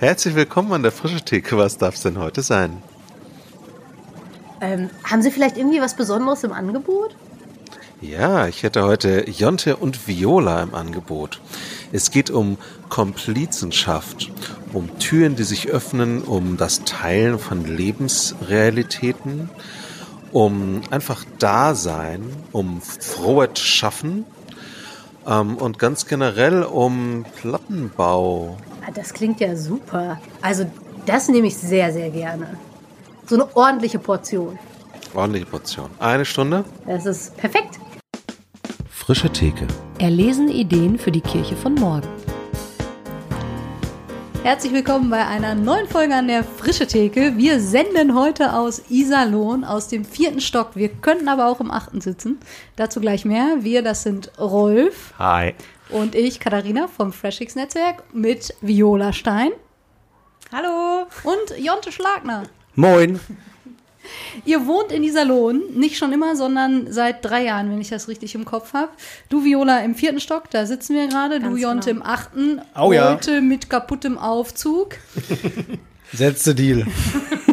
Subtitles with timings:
[0.00, 1.58] Herzlich willkommen an der Frische Theke.
[1.58, 2.82] Was darf es denn heute sein?
[4.62, 7.14] Ähm, haben Sie vielleicht irgendwie was Besonderes im Angebot?
[8.00, 11.42] Ja, ich hätte heute Jonte und Viola im Angebot.
[11.92, 12.56] Es geht um
[12.88, 14.32] Komplizenschaft,
[14.72, 19.50] um Türen, die sich öffnen, um das Teilen von Lebensrealitäten,
[20.32, 22.22] um einfach Dasein,
[22.52, 24.24] um frohes Schaffen
[25.26, 28.56] ähm, und ganz generell um Plattenbau.
[28.94, 30.20] Das klingt ja super.
[30.42, 30.66] Also
[31.06, 32.58] das nehme ich sehr, sehr gerne.
[33.26, 34.58] So eine ordentliche Portion.
[35.14, 35.90] Ordentliche Portion.
[36.00, 36.64] Eine Stunde?
[36.86, 37.78] Das ist perfekt.
[38.88, 39.66] Frische Theke.
[39.98, 42.08] Erlesene Ideen für die Kirche von morgen.
[44.42, 47.36] Herzlich willkommen bei einer neuen Folge an der Frische Theke.
[47.36, 50.70] Wir senden heute aus Iserlohn, aus dem vierten Stock.
[50.74, 52.40] Wir könnten aber auch im achten sitzen.
[52.74, 53.58] Dazu gleich mehr.
[53.60, 55.12] Wir, das sind Rolf.
[55.18, 55.54] Hi.
[55.92, 59.50] Und ich, Katharina vom FreshX Netzwerk mit Viola Stein.
[60.52, 61.06] Hallo.
[61.24, 62.44] Und Jonte Schlagner.
[62.74, 63.18] Moin.
[64.44, 68.34] Ihr wohnt in Iserlohn, nicht schon immer, sondern seit drei Jahren, wenn ich das richtig
[68.34, 68.90] im Kopf habe.
[69.28, 71.40] Du, Viola, im vierten Stock, da sitzen wir gerade.
[71.40, 72.04] Du, Jonte, genau.
[72.04, 72.60] im achten.
[72.78, 73.12] Oh ja.
[73.12, 74.96] Heute mit kaputtem Aufzug.
[76.12, 76.86] Setzte Deal.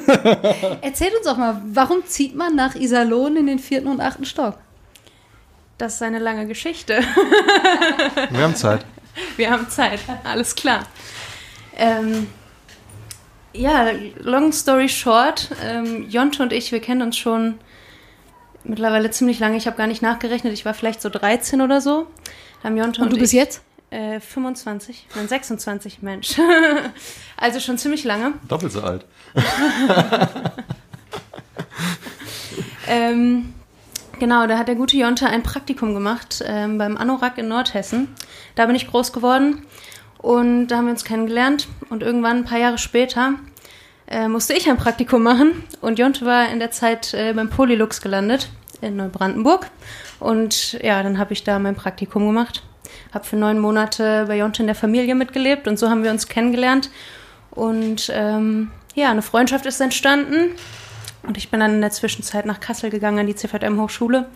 [0.81, 4.58] Erzählt uns doch mal, warum zieht man nach Iserlohn in den vierten und achten Stock?
[5.78, 7.00] Das ist eine lange Geschichte.
[8.31, 8.86] Wir haben Zeit.
[9.36, 10.86] Wir haben Zeit, alles klar.
[11.75, 12.28] Ähm,
[13.53, 17.58] ja, long story short, ähm, Jonte und ich, wir kennen uns schon
[18.64, 19.58] mittlerweile ziemlich lange.
[19.58, 22.08] Ich habe gar nicht nachgerechnet, ich war vielleicht so 13 oder so.
[22.64, 23.62] Haben Jonte und, und du bist jetzt?
[23.89, 26.36] Äh, 25, nein 26, Mensch.
[27.38, 28.34] also schon ziemlich lange.
[28.47, 29.06] Doppelt so alt.
[32.88, 33.53] ähm,
[34.20, 38.10] genau, da hat der gute Jonte ein Praktikum gemacht ähm, beim Anorak in Nordhessen.
[38.56, 39.66] Da bin ich groß geworden.
[40.18, 43.36] Und da haben wir uns kennengelernt und irgendwann, ein paar Jahre später,
[44.08, 45.64] äh, musste ich ein Praktikum machen.
[45.82, 48.50] Und Jonte war in der Zeit äh, beim Polylux gelandet
[48.82, 49.68] in Neubrandenburg.
[50.20, 52.64] Und ja, dann habe ich da mein Praktikum gemacht.
[53.14, 56.28] Habe für neun Monate bei Jonte in der Familie mitgelebt und so haben wir uns
[56.28, 56.90] kennengelernt.
[57.52, 60.52] Und ähm, ja, eine Freundschaft ist entstanden.
[61.28, 64.30] Und ich bin dann in der Zwischenzeit nach Kassel gegangen an die CVM Hochschule.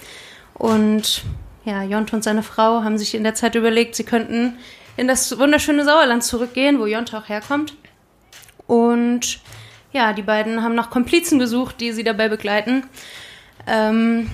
[0.53, 1.23] Und
[1.63, 4.57] ja, Jonte und seine Frau haben sich in der Zeit überlegt, sie könnten
[4.97, 7.75] in das wunderschöne Sauerland zurückgehen, wo Jonte auch herkommt.
[8.67, 9.39] Und
[9.93, 12.83] ja, die beiden haben nach Komplizen gesucht, die sie dabei begleiten.
[13.67, 14.29] Ähm,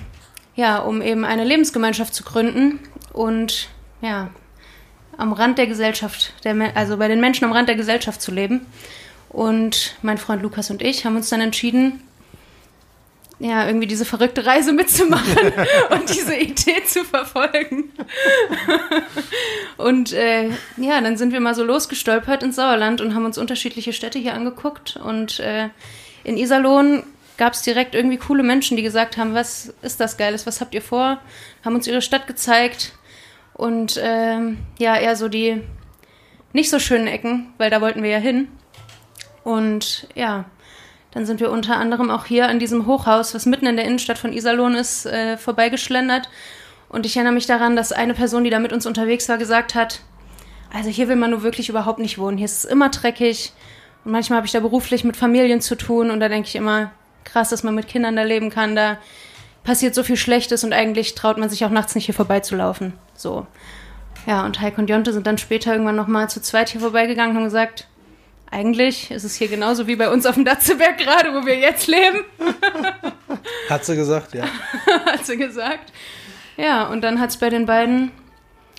[0.56, 2.80] ja, um eben eine Lebensgemeinschaft zu gründen
[3.12, 3.68] und
[4.00, 4.30] ja,
[5.16, 8.66] am Rand der Gesellschaft, der, also bei den Menschen am Rand der Gesellschaft zu leben.
[9.28, 12.02] Und mein Freund Lukas und ich haben uns dann entschieden,
[13.40, 15.52] ja, irgendwie diese verrückte Reise mitzumachen
[15.90, 17.92] und diese Idee zu verfolgen.
[19.76, 23.92] und äh, ja, dann sind wir mal so losgestolpert ins Sauerland und haben uns unterschiedliche
[23.92, 24.96] Städte hier angeguckt.
[24.96, 25.68] Und äh,
[26.24, 27.04] in Iserlohn
[27.36, 30.74] gab es direkt irgendwie coole Menschen, die gesagt haben, was ist das Geiles, was habt
[30.74, 31.20] ihr vor?
[31.64, 32.92] Haben uns ihre Stadt gezeigt.
[33.54, 34.40] Und äh,
[34.78, 35.62] ja, eher so die
[36.52, 38.48] nicht so schönen Ecken, weil da wollten wir ja hin.
[39.44, 40.46] Und ja,
[41.10, 44.18] dann sind wir unter anderem auch hier an diesem Hochhaus, was mitten in der Innenstadt
[44.18, 46.28] von Iserlohn ist, äh, vorbeigeschlendert.
[46.88, 49.74] Und ich erinnere mich daran, dass eine Person, die da mit uns unterwegs war, gesagt
[49.74, 50.00] hat,
[50.72, 52.36] also hier will man nur wirklich überhaupt nicht wohnen.
[52.36, 53.52] Hier ist es immer dreckig.
[54.04, 56.92] Und manchmal habe ich da beruflich mit Familien zu tun und da denke ich immer,
[57.24, 58.76] krass, dass man mit Kindern da leben kann.
[58.76, 58.98] Da
[59.64, 62.94] passiert so viel Schlechtes und eigentlich traut man sich auch nachts nicht hier vorbeizulaufen.
[63.14, 63.46] So.
[64.26, 67.36] Ja, und Heike und Jonte sind dann später irgendwann nochmal zu zweit hier vorbeigegangen und
[67.36, 67.86] haben gesagt,
[68.50, 71.86] eigentlich ist es hier genauso wie bei uns auf dem Datzeberg gerade, wo wir jetzt
[71.86, 72.24] leben.
[73.68, 74.44] Hat sie gesagt, ja.
[75.06, 75.92] hat sie gesagt.
[76.56, 78.10] Ja, und dann hat es bei den beiden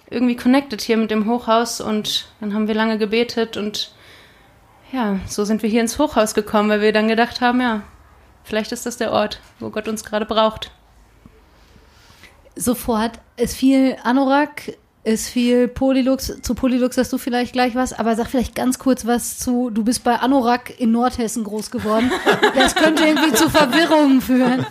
[0.09, 3.93] irgendwie connected hier mit dem Hochhaus und dann haben wir lange gebetet und
[4.91, 7.83] ja, so sind wir hier ins Hochhaus gekommen, weil wir dann gedacht haben, ja,
[8.43, 10.71] vielleicht ist das der Ort, wo Gott uns gerade braucht.
[12.55, 13.19] Sofort.
[13.37, 14.73] Es fiel Anorak
[15.03, 16.41] ist viel Polylux.
[16.41, 19.83] Zu Polylux hast du vielleicht gleich was, aber sag vielleicht ganz kurz was zu, du
[19.83, 22.11] bist bei Anorak in Nordhessen groß geworden.
[22.55, 24.65] Das könnte irgendwie zu Verwirrungen führen.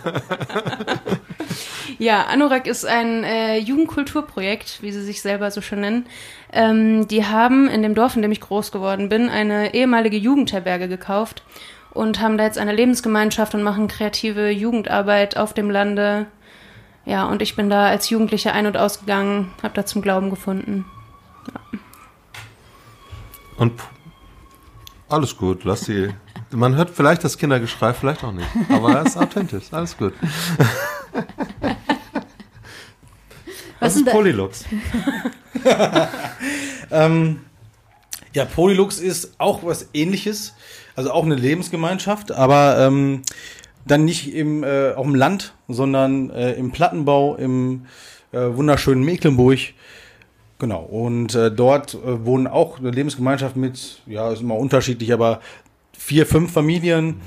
[1.97, 6.05] Ja, Anorak ist ein äh, Jugendkulturprojekt, wie sie sich selber so schön nennen.
[6.53, 10.87] Ähm, die haben in dem Dorf, in dem ich groß geworden bin, eine ehemalige Jugendherberge
[10.87, 11.43] gekauft
[11.91, 16.27] und haben da jetzt eine Lebensgemeinschaft und machen kreative Jugendarbeit auf dem Lande
[17.09, 20.85] ja, und ich bin da als Jugendliche ein- und ausgegangen, habe da zum Glauben gefunden.
[21.51, 21.79] Ja.
[23.57, 23.73] Und
[25.09, 26.13] alles gut, lass sie.
[26.51, 28.47] Man hört vielleicht das Kindergeschrei, vielleicht auch nicht.
[28.69, 30.13] Aber es ist authentisch, alles gut.
[33.79, 34.65] Was, Was ist Polylux?
[36.91, 37.41] ähm,
[38.33, 40.53] Ja, Polylux ist auch was ähnliches,
[40.95, 43.23] also auch eine Lebensgemeinschaft, aber ähm,
[43.85, 47.85] dann nicht im, äh, auf dem Land, sondern äh, im Plattenbau, im
[48.31, 49.59] äh, wunderschönen Mecklenburg.
[50.59, 55.39] Genau, und äh, dort äh, wohnen auch eine Lebensgemeinschaft mit, ja, ist immer unterschiedlich, aber
[55.97, 57.21] vier, fünf Familien.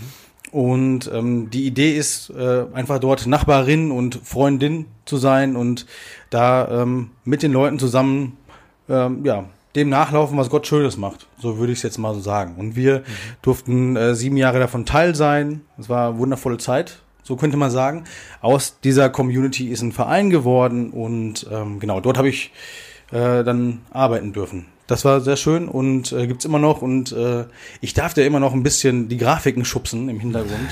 [0.50, 5.86] Und ähm, die Idee ist, äh, einfach dort Nachbarin und Freundin zu sein und
[6.28, 8.36] da ähm, mit den Leuten zusammen,
[8.86, 11.26] ähm, ja, dem nachlaufen, was Gott Schönes macht.
[11.38, 12.56] So würde ich es jetzt mal so sagen.
[12.56, 13.04] Und wir mhm.
[13.40, 15.62] durften äh, sieben Jahre davon Teil sein.
[15.78, 18.04] Es war eine wundervolle Zeit, so könnte man sagen.
[18.40, 22.52] Aus dieser Community ist ein Verein geworden und ähm, genau, dort habe ich
[23.10, 24.66] äh, dann arbeiten dürfen.
[24.88, 27.44] Das war sehr schön und äh, gibt's immer noch und äh,
[27.80, 30.68] ich darf da immer noch ein bisschen die Grafiken schubsen im Hintergrund.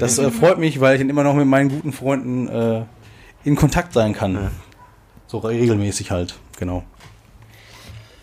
[0.00, 2.82] Das äh, freut mich, weil ich dann immer noch mit meinen guten Freunden äh,
[3.44, 4.50] in Kontakt sein kann.
[5.28, 6.82] So regelmäßig halt, genau.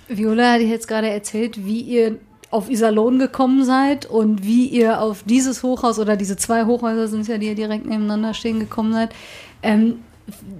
[0.07, 2.19] Viola hat jetzt gerade erzählt, wie ihr
[2.49, 7.21] auf Iserlohn gekommen seid und wie ihr auf dieses Hochhaus oder diese zwei Hochhäuser sind
[7.21, 9.13] es ja, die ihr direkt nebeneinander stehen gekommen seid.
[9.61, 9.99] Ähm,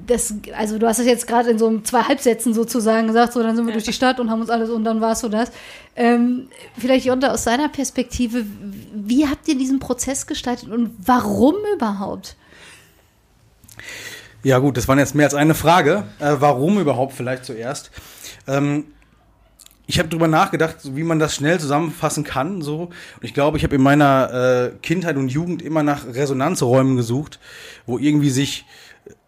[0.06, 3.56] das, also du hast es jetzt gerade in so zwei Halbsätzen sozusagen gesagt, so dann
[3.56, 3.76] sind wir ja.
[3.76, 5.52] durch die Stadt und haben uns alles und dann war es so das.
[5.96, 6.48] Ähm,
[6.78, 8.46] vielleicht Jonta aus seiner Perspektive,
[8.94, 12.36] wie habt ihr diesen Prozess gestaltet und warum überhaupt?
[14.44, 16.06] Ja gut, das waren jetzt mehr als eine Frage.
[16.20, 17.92] Äh, warum überhaupt vielleicht zuerst?
[18.48, 18.86] Ähm,
[19.88, 22.62] ich habe drüber nachgedacht, wie man das schnell zusammenfassen kann.
[22.62, 22.82] So.
[22.82, 27.40] Und ich glaube, ich habe in meiner äh, Kindheit und Jugend immer nach Resonanzräumen gesucht,
[27.86, 28.66] wo irgendwie sich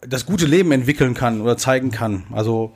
[0.02, 2.26] das gute Leben entwickeln kann oder zeigen kann.
[2.32, 2.74] Also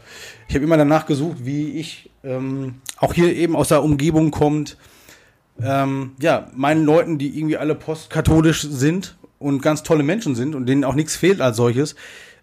[0.48, 4.78] ich habe immer danach gesucht, wie ich ähm, auch hier eben aus der Umgebung kommt,
[5.62, 10.68] ähm, ja, meinen Leuten, die irgendwie alle postkatholisch sind und ganz tolle Menschen sind und
[10.68, 11.96] denen auch nichts fehlt als solches,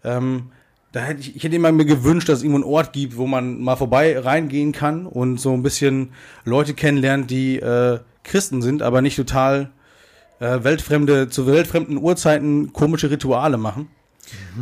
[0.04, 0.52] ähm,
[0.92, 3.26] da hätte ich, ich hätte immer mir gewünscht, dass es irgendwo einen Ort gibt, wo
[3.26, 6.12] man mal vorbei reingehen kann und so ein bisschen
[6.44, 9.70] Leute kennenlernt, die äh, Christen sind, aber nicht total
[10.40, 13.88] äh, weltfremde, zu weltfremden Uhrzeiten komische Rituale machen.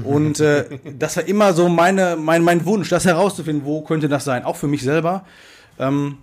[0.05, 4.25] Und äh, das war immer so meine, mein, mein Wunsch, das herauszufinden, wo könnte das
[4.25, 5.25] sein, auch für mich selber.
[5.79, 6.19] Ähm,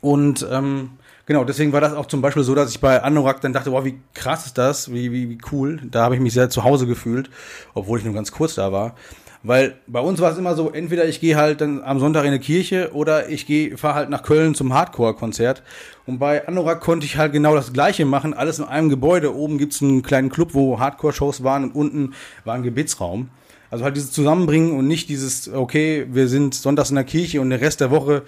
[0.00, 0.90] und ähm,
[1.28, 3.84] genau, deswegen war das auch zum Beispiel so, dass ich bei Anorak dann dachte, wow,
[3.84, 5.78] wie krass ist das, wie, wie, wie cool.
[5.88, 7.30] Da habe ich mich sehr zu Hause gefühlt,
[7.74, 8.96] obwohl ich nur ganz kurz da war.
[9.44, 12.28] Weil bei uns war es immer so, entweder ich gehe halt dann am Sonntag in
[12.28, 15.62] eine Kirche oder ich gehe, fahre halt nach Köln zum Hardcore-Konzert.
[16.06, 19.36] Und bei Anorak konnte ich halt genau das Gleiche machen, alles in einem Gebäude.
[19.36, 22.14] Oben gibt's einen kleinen Club, wo Hardcore-Shows waren und unten
[22.44, 23.28] war ein Gebetsraum.
[23.70, 27.50] Also halt dieses Zusammenbringen und nicht dieses, okay, wir sind sonntags in der Kirche und
[27.50, 28.22] der Rest der Woche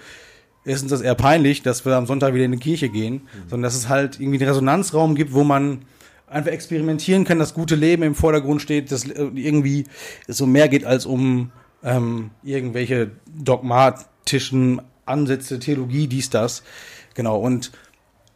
[0.63, 3.49] ist uns das eher peinlich, dass wir am Sonntag wieder in die Kirche gehen, mhm.
[3.49, 5.79] sondern dass es halt irgendwie einen Resonanzraum gibt, wo man
[6.27, 9.85] einfach experimentieren kann, das gute Leben im Vordergrund steht, dass irgendwie
[10.27, 11.51] es so mehr geht als um
[11.83, 16.63] ähm, irgendwelche dogmatischen Ansätze, Theologie, dies, das.
[17.15, 17.71] Genau, und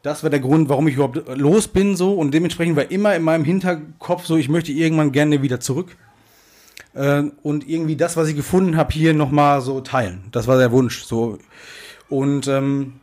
[0.01, 3.23] das war der Grund, warum ich überhaupt los bin so und dementsprechend war immer in
[3.23, 5.95] meinem Hinterkopf so, ich möchte irgendwann gerne wieder zurück
[6.93, 10.25] äh, und irgendwie das, was ich gefunden habe, hier nochmal so teilen.
[10.31, 11.39] Das war der Wunsch so
[12.09, 12.99] und ähm,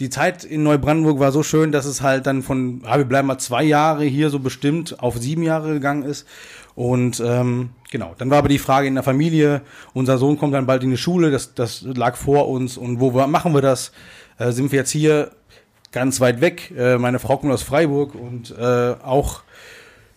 [0.00, 3.28] die Zeit in Neubrandenburg war so schön, dass es halt dann von, ah, wir bleiben
[3.28, 6.26] mal zwei Jahre hier so bestimmt auf sieben Jahre gegangen ist.
[6.74, 9.62] Und ähm, genau, dann war aber die Frage in der Familie,
[9.92, 13.10] unser Sohn kommt dann bald in die Schule, das, das lag vor uns und wo
[13.26, 13.92] machen wir das?
[14.38, 15.30] Äh, sind wir jetzt hier
[15.92, 16.72] ganz weit weg?
[16.76, 19.42] Äh, meine Frau kommt aus Freiburg und äh, auch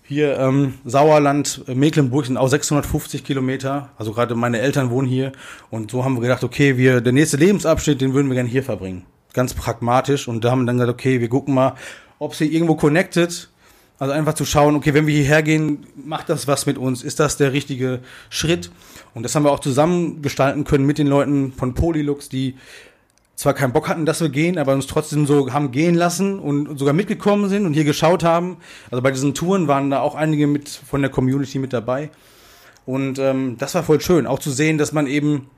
[0.07, 3.89] hier ähm, Sauerland, Mecklenburg sind auch 650 Kilometer.
[3.97, 5.31] Also gerade meine Eltern wohnen hier
[5.69, 8.63] und so haben wir gedacht, okay, wir der nächste Lebensabschnitt, den würden wir gerne hier
[8.63, 11.75] verbringen ganz pragmatisch und da haben wir dann gesagt, okay, wir gucken mal,
[12.17, 13.49] ob sie irgendwo connected.
[13.97, 17.01] Also einfach zu schauen, okay, wenn wir hierher gehen, macht das was mit uns?
[17.03, 18.71] Ist das der richtige Schritt?
[19.13, 22.55] Und das haben wir auch zusammen gestalten können mit den Leuten von Polylux, die
[23.35, 26.77] zwar keinen Bock hatten, dass wir gehen, aber uns trotzdem so haben gehen lassen und
[26.77, 28.57] sogar mitgekommen sind und hier geschaut haben.
[28.91, 32.09] Also bei diesen Touren waren da auch einige mit von der Community mit dabei.
[32.85, 35.49] Und ähm, das war voll schön, auch zu sehen, dass man eben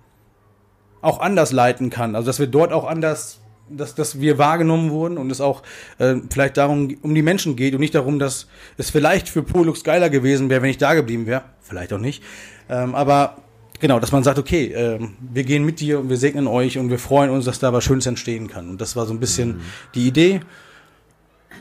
[1.01, 2.15] auch anders leiten kann.
[2.15, 5.63] Also dass wir dort auch anders dass, dass wir wahrgenommen wurden und es auch
[5.97, 9.83] äh, vielleicht darum um die Menschen geht und nicht darum, dass es vielleicht für Polux
[9.83, 11.43] geiler gewesen wäre, wenn ich da geblieben wäre.
[11.61, 12.23] Vielleicht auch nicht.
[12.69, 13.37] Ähm, aber
[13.79, 16.89] genau, dass man sagt, okay, äh, wir gehen mit dir und wir segnen euch und
[16.89, 18.69] wir freuen uns, dass da was Schönes entstehen kann.
[18.69, 19.61] Und das war so ein bisschen mhm.
[19.95, 20.41] die Idee.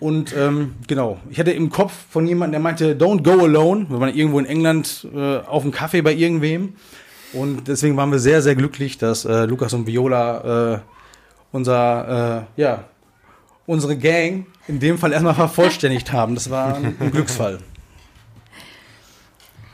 [0.01, 3.99] Und ähm, genau, ich hatte im Kopf von jemandem, der meinte, don't go alone, wenn
[3.99, 6.75] man irgendwo in England äh, auf dem Kaffee bei irgendwem.
[7.33, 10.79] Und deswegen waren wir sehr, sehr glücklich, dass äh, Lukas und Viola äh,
[11.53, 12.85] unser, äh, ja,
[13.67, 16.35] unsere Gang in dem Fall erstmal vervollständigt haben.
[16.35, 17.59] Das war ein Glücksfall.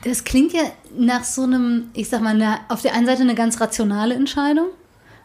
[0.04, 0.62] Das klingt ja
[0.96, 4.66] nach so einem, ich sag mal, auf der einen Seite eine ganz rationale Entscheidung.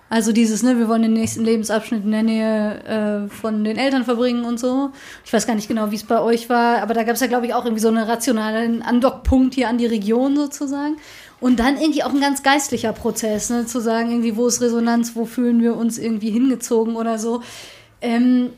[0.10, 4.06] Also dieses, ne, wir wollen den nächsten Lebensabschnitt in der Nähe äh, von den Eltern
[4.06, 4.92] verbringen und so.
[5.26, 7.28] Ich weiß gar nicht genau, wie es bei euch war, aber da gab es ja,
[7.28, 10.96] glaube ich, auch irgendwie so einen rationalen Andockpunkt hier an die Region sozusagen.
[11.42, 15.16] Und dann irgendwie auch ein ganz geistlicher Prozess, ne, zu sagen, irgendwie, wo ist Resonanz,
[15.16, 17.42] wo fühlen wir uns irgendwie hingezogen oder so.
[18.02, 18.52] Ähm,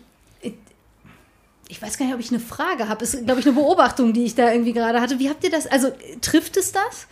[1.69, 3.03] ich weiß gar nicht, ob ich eine Frage habe.
[3.03, 5.19] Ist, glaube ich, eine Beobachtung, die ich da irgendwie gerade hatte.
[5.19, 5.67] Wie habt ihr das?
[5.67, 7.07] Also trifft es das?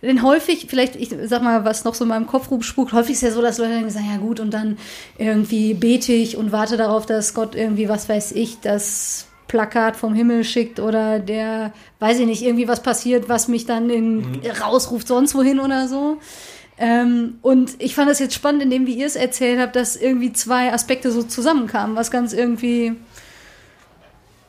[0.00, 3.22] Denn häufig, vielleicht, ich sag mal, was noch so in meinem Kopf rumspukt, häufig ist
[3.22, 4.78] ja so, dass Leute dann sagen, ja gut, und dann
[5.18, 10.14] irgendwie bete ich und warte darauf, dass Gott irgendwie, was weiß ich, das Plakat vom
[10.14, 14.40] Himmel schickt oder der, weiß ich nicht, irgendwie was passiert, was mich dann in, mhm.
[14.62, 16.18] rausruft sonst wohin oder so.
[16.78, 19.96] Ähm, und ich fand das jetzt spannend, in dem, wie ihr es erzählt habt, dass
[19.96, 22.94] irgendwie zwei Aspekte so zusammenkamen, was ganz irgendwie,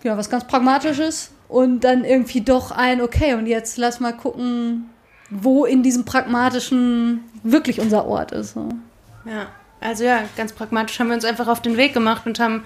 [0.03, 4.89] ja, was ganz Pragmatisches und dann irgendwie doch ein, okay, und jetzt lass mal gucken,
[5.29, 8.53] wo in diesem pragmatischen wirklich unser Ort ist.
[8.53, 8.69] So.
[9.25, 9.47] Ja,
[9.81, 12.63] also ja, ganz pragmatisch haben wir uns einfach auf den Weg gemacht und haben,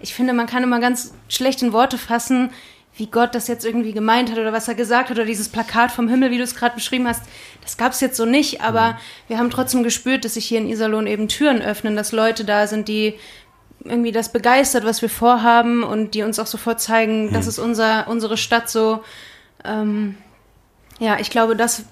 [0.00, 2.50] ich finde, man kann immer ganz schlecht in Worte fassen,
[2.96, 5.90] wie Gott das jetzt irgendwie gemeint hat oder was er gesagt hat oder dieses Plakat
[5.90, 7.24] vom Himmel, wie du es gerade beschrieben hast,
[7.60, 8.96] das gab es jetzt so nicht, aber mhm.
[9.28, 12.68] wir haben trotzdem gespürt, dass sich hier in Iserlohn eben Türen öffnen, dass Leute da
[12.68, 13.14] sind, die
[13.84, 17.32] irgendwie das begeistert, was wir vorhaben und die uns auch sofort zeigen, mhm.
[17.32, 19.02] das ist unser, unsere Stadt so.
[19.64, 20.16] Ähm,
[20.98, 21.84] ja, ich glaube, das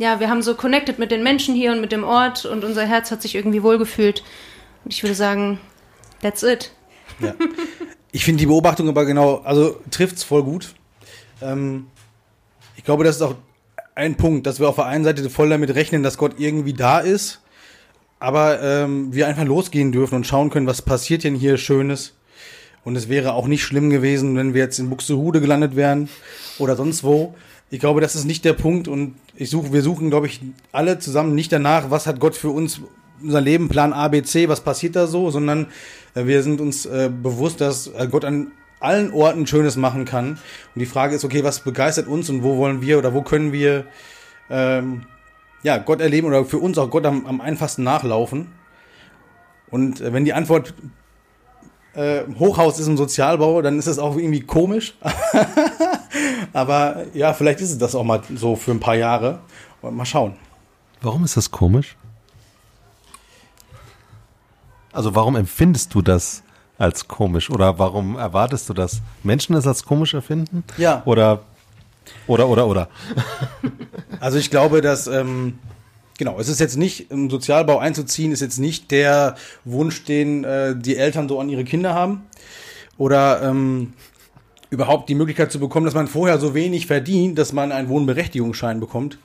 [0.00, 2.86] ja, wir haben so connected mit den Menschen hier und mit dem Ort und unser
[2.86, 4.24] Herz hat sich irgendwie wohlgefühlt.
[4.82, 5.60] Und ich würde sagen,
[6.22, 6.72] that's it.
[7.20, 7.34] Ja.
[8.12, 10.74] Ich finde die Beobachtung aber genau, also trifft es voll gut.
[11.42, 11.86] Ähm,
[12.76, 13.34] ich glaube, das ist auch
[13.94, 16.98] ein Punkt, dass wir auf der einen Seite voll damit rechnen, dass Gott irgendwie da
[16.98, 17.39] ist,
[18.20, 22.14] aber ähm, wir einfach losgehen dürfen und schauen können, was passiert denn hier Schönes.
[22.84, 26.08] Und es wäre auch nicht schlimm gewesen, wenn wir jetzt in Buxtehude gelandet wären
[26.58, 27.34] oder sonst wo.
[27.70, 30.40] Ich glaube, das ist nicht der Punkt und ich suche, wir suchen, glaube ich,
[30.72, 32.80] alle zusammen nicht danach, was hat Gott für uns,
[33.22, 35.66] unser Leben, Plan A, B, C, was passiert da so, sondern
[36.14, 40.38] äh, wir sind uns äh, bewusst, dass äh, Gott an allen Orten Schönes machen kann.
[40.74, 43.52] Und die Frage ist, okay, was begeistert uns und wo wollen wir oder wo können
[43.52, 43.84] wir
[44.48, 45.02] ähm,
[45.62, 48.52] ja, Gott erleben oder für uns auch Gott am, am einfachsten nachlaufen?
[49.70, 50.74] Und äh, wenn die Antwort
[51.94, 54.94] äh, Hochhaus ist im Sozialbau, dann ist das auch irgendwie komisch.
[56.52, 59.40] Aber ja, vielleicht ist es das auch mal so für ein paar Jahre.
[59.82, 60.34] Mal schauen.
[61.00, 61.96] Warum ist das komisch?
[64.92, 66.42] Also warum empfindest du das
[66.78, 70.64] als komisch oder warum erwartest du, dass Menschen es als komisch erfinden?
[70.76, 71.02] Ja.
[71.04, 71.42] Oder
[72.26, 72.88] oder oder oder.
[74.20, 75.58] Also ich glaube, dass ähm,
[76.18, 79.34] genau, es ist jetzt nicht im Sozialbau einzuziehen, ist jetzt nicht der
[79.64, 82.22] Wunsch, den äh, die Eltern so an ihre Kinder haben
[82.98, 83.94] oder ähm,
[84.68, 88.78] überhaupt die Möglichkeit zu bekommen, dass man vorher so wenig verdient, dass man einen Wohnberechtigungsschein
[88.78, 89.18] bekommt.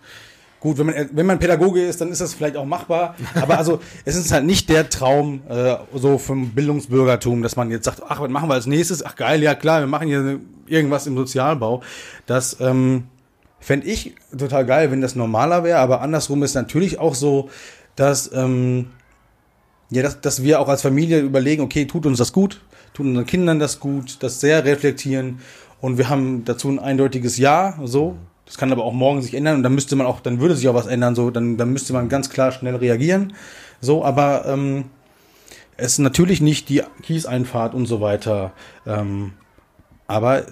[0.62, 3.16] Gut, wenn man, wenn man Pädagoge ist, dann ist das vielleicht auch machbar.
[3.36, 7.86] Aber also, es ist halt nicht der Traum äh, so vom Bildungsbürgertum, dass man jetzt
[7.86, 9.06] sagt, ach, was machen wir als nächstes?
[9.06, 11.84] Ach geil, ja klar, wir machen hier irgendwas im Sozialbau.
[12.26, 13.04] Das ähm,
[13.66, 15.80] fände ich total geil, wenn das normaler wäre.
[15.80, 17.50] Aber andersrum ist natürlich auch so,
[17.96, 18.88] dass, ähm,
[19.90, 22.62] ja, dass, dass wir auch als Familie überlegen, okay, tut uns das gut?
[22.96, 25.40] tun unseren Kindern das gut, das sehr reflektieren
[25.82, 28.16] und wir haben dazu ein eindeutiges Ja, so.
[28.46, 30.68] Das kann aber auch morgen sich ändern und dann müsste man auch, dann würde sich
[30.70, 33.34] auch was ändern, so, dann, dann müsste man ganz klar schnell reagieren.
[33.82, 34.86] So, aber ähm,
[35.78, 38.54] es ist natürlich nicht die Kieseinfahrt und so weiter.
[38.86, 39.34] Ähm,
[40.06, 40.46] aber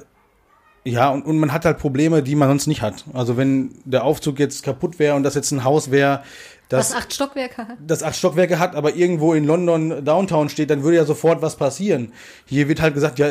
[0.85, 3.05] ja, und, und man hat halt Probleme, die man sonst nicht hat.
[3.13, 6.23] Also wenn der Aufzug jetzt kaputt wäre und das jetzt ein Haus wäre,
[6.69, 7.77] das, das acht Stockwerke hat.
[7.85, 11.55] Das acht Stockwerke hat, aber irgendwo in London Downtown steht, dann würde ja sofort was
[11.55, 12.11] passieren.
[12.45, 13.27] Hier wird halt gesagt, ja,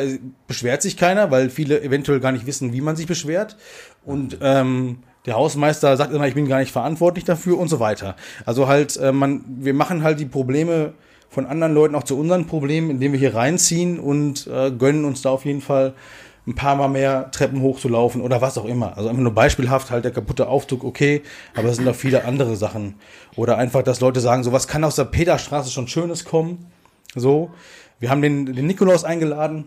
[0.47, 3.57] beschwert sich keiner, weil viele eventuell gar nicht wissen, wie man sich beschwert.
[4.05, 8.15] Und ähm, der Hausmeister sagt immer, ich bin gar nicht verantwortlich dafür und so weiter.
[8.45, 10.93] Also halt, äh, man, wir machen halt die Probleme
[11.29, 15.21] von anderen Leuten auch zu unseren Problemen, indem wir hier reinziehen und äh, gönnen uns
[15.21, 15.93] da auf jeden Fall
[16.45, 18.97] ein paar Mal mehr Treppen hochzulaufen oder was auch immer.
[18.97, 21.21] Also einfach nur beispielhaft halt der kaputte Aufzug, okay,
[21.55, 22.95] aber es sind auch viele andere Sachen.
[23.35, 26.65] Oder einfach, dass Leute sagen, so was kann aus der Peterstraße schon Schönes kommen.
[27.15, 27.51] So.
[27.99, 29.65] Wir haben den, den Nikolaus eingeladen.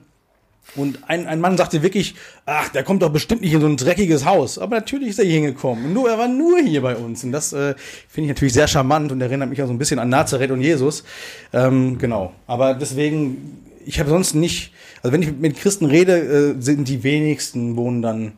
[0.75, 3.77] Und ein, ein Mann sagte wirklich, ach, der kommt doch bestimmt nicht in so ein
[3.77, 4.59] dreckiges Haus.
[4.59, 5.93] Aber natürlich ist er hier hingekommen.
[5.95, 7.23] Nur, er war nur hier bei uns.
[7.25, 7.75] Und das äh,
[8.09, 10.61] finde ich natürlich sehr charmant und erinnert mich auch so ein bisschen an Nazareth und
[10.61, 11.05] Jesus.
[11.53, 12.33] Ähm, genau.
[12.47, 17.03] Aber deswegen, ich habe sonst nicht, also wenn ich mit Christen rede, äh, sind die
[17.03, 18.33] wenigsten wohnen dann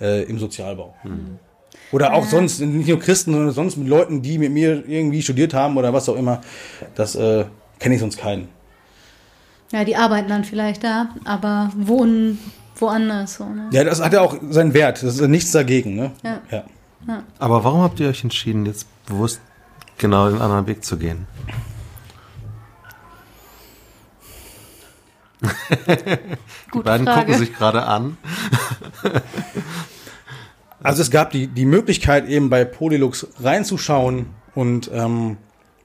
[0.00, 0.94] äh, im Sozialbau.
[1.04, 1.38] Mhm.
[1.92, 2.30] Oder auch ja.
[2.30, 5.92] sonst, nicht nur Christen, sondern sonst mit Leuten, die mit mir irgendwie studiert haben oder
[5.94, 6.42] was auch immer.
[6.94, 7.46] Das äh,
[7.78, 8.48] kenne ich sonst keinen.
[9.72, 12.38] Ja, die arbeiten dann vielleicht da, aber wohnen
[12.76, 13.34] woanders.
[13.34, 13.68] So, ne?
[13.72, 15.02] Ja, das hat ja auch seinen Wert.
[15.02, 15.94] Das ist nichts dagegen.
[15.94, 16.10] Ne?
[16.22, 16.40] Ja.
[16.50, 16.64] ja.
[17.06, 17.22] ja.
[17.38, 19.40] Aber warum habt ihr euch entschieden, jetzt bewusst
[19.96, 21.26] genau den anderen Weg zu gehen?
[26.74, 27.20] Die beiden Frage.
[27.26, 28.16] gucken sich gerade an.
[30.80, 35.36] Also es gab die, die Möglichkeit eben bei Polylux reinzuschauen und ähm,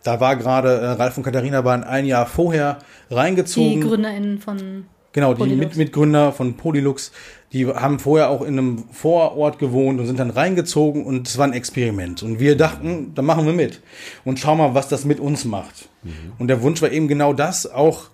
[0.04, 2.78] da war gerade äh, Ralf und Katharina waren ein Jahr vorher
[3.10, 3.82] Die reingezogen.
[3.82, 5.60] GründerInnen von Genau, die Polylux.
[5.60, 7.12] Mit Mitgründer von Polylux,
[7.54, 11.46] die haben vorher auch in einem Vorort gewohnt und sind dann reingezogen und es war
[11.46, 12.24] ein Experiment.
[12.24, 13.82] Und wir dachten, da machen wir mit
[14.26, 15.88] und schauen mal, was das mit uns macht.
[16.40, 18.10] Und der Wunsch war eben genau das, auch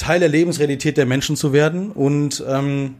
[0.00, 2.96] Teil der Lebensrealität der Menschen zu werden und ähm,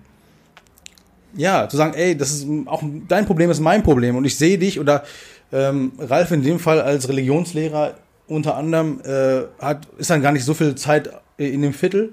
[1.34, 4.58] ja, zu sagen, ey, das ist auch dein Problem ist mein Problem und ich sehe
[4.58, 5.04] dich oder
[5.52, 7.94] ähm, Ralf in dem Fall als Religionslehrer
[8.26, 12.12] unter anderem äh, hat ist dann gar nicht so viel Zeit äh, in dem Viertel,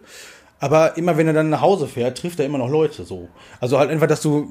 [0.59, 3.27] aber immer wenn er dann nach Hause fährt, trifft er immer noch Leute so.
[3.59, 4.47] Also halt einfach, dass du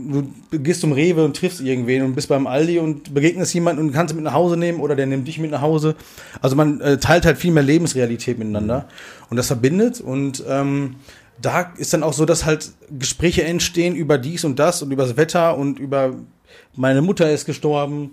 [0.50, 3.92] du gehst zum Rewe und triffst irgendwen und bist beim Aldi und begegnest jemanden und
[3.92, 5.96] kannst ihn mit nach Hause nehmen oder der nimmt dich mit nach Hause.
[6.40, 8.86] Also man äh, teilt halt viel mehr Lebensrealität miteinander
[9.30, 10.96] und das verbindet und ähm,
[11.42, 15.02] da ist dann auch so, dass halt Gespräche entstehen über dies und das und über
[15.02, 16.14] das Wetter und über
[16.74, 18.12] meine Mutter ist gestorben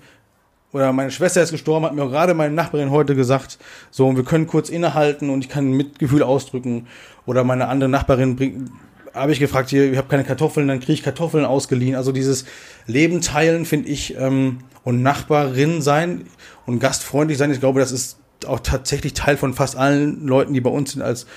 [0.73, 3.59] oder meine Schwester ist gestorben, hat mir gerade meine Nachbarin heute gesagt.
[3.91, 6.87] So, und wir können kurz innehalten und ich kann Mitgefühl ausdrücken.
[7.27, 8.71] Oder meine andere Nachbarin bringt,
[9.13, 11.95] habe ich gefragt, hier, ich habe keine Kartoffeln, dann kriege ich Kartoffeln ausgeliehen.
[11.95, 12.45] Also dieses
[12.87, 16.25] Leben teilen, finde ich, ähm, und Nachbarin sein
[16.65, 20.59] und gastfreundlich sein, ich glaube, das ist auch tatsächlich Teil von fast allen Leuten, die
[20.59, 21.27] bei uns sind, als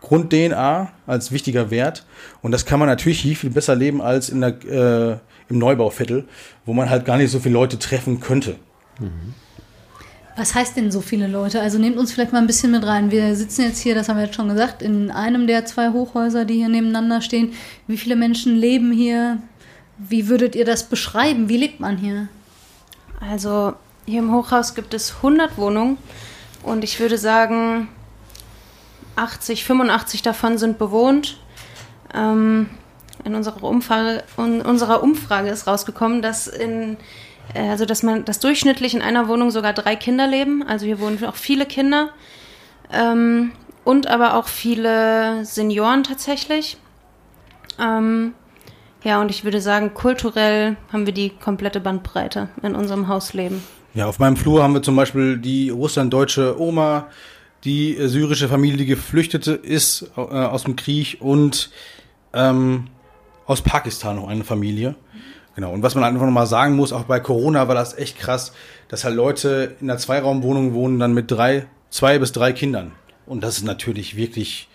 [0.00, 2.06] Grund-DNA, als wichtiger Wert.
[2.42, 6.24] Und das kann man natürlich viel, viel besser leben als in der, äh, im Neubauviertel,
[6.64, 8.56] wo man halt gar nicht so viele Leute treffen könnte.
[10.36, 11.60] Was heißt denn so viele Leute?
[11.60, 13.10] Also nehmt uns vielleicht mal ein bisschen mit rein.
[13.10, 16.44] Wir sitzen jetzt hier, das haben wir jetzt schon gesagt, in einem der zwei Hochhäuser,
[16.44, 17.54] die hier nebeneinander stehen.
[17.86, 19.38] Wie viele Menschen leben hier?
[19.96, 21.48] Wie würdet ihr das beschreiben?
[21.48, 22.28] Wie lebt man hier?
[23.18, 23.72] Also
[24.04, 25.96] hier im Hochhaus gibt es 100 Wohnungen
[26.62, 27.88] und ich würde sagen,
[29.16, 31.38] 80, 85 davon sind bewohnt.
[32.14, 32.68] Ähm,
[33.24, 36.98] in unserer Umfrage, in unserer Umfrage ist rausgekommen, dass in
[37.54, 40.62] also dass man dass durchschnittlich in einer Wohnung sogar drei Kinder leben.
[40.66, 42.10] Also hier wohnen auch viele Kinder
[42.92, 43.52] ähm,
[43.84, 46.76] und aber auch viele Senioren tatsächlich.
[47.78, 48.34] Ähm,
[49.04, 53.62] ja, und ich würde sagen, kulturell haben wir die komplette Bandbreite in unserem Hausleben.
[53.94, 57.08] Ja, auf meinem Flur haben wir zum Beispiel die russlanddeutsche Oma,
[57.64, 61.70] die äh, syrische Familie, die Geflüchtete ist äh, aus dem Krieg und
[62.32, 62.88] ähm,
[63.46, 64.96] aus Pakistan noch eine Familie.
[65.56, 65.72] Genau.
[65.72, 68.52] Und was man einfach nochmal sagen muss, auch bei Corona war das echt krass,
[68.88, 72.92] dass halt Leute in einer Zweiraumwohnung wohnen, dann mit drei, zwei bis drei Kindern.
[73.24, 74.68] Und das ist natürlich wirklich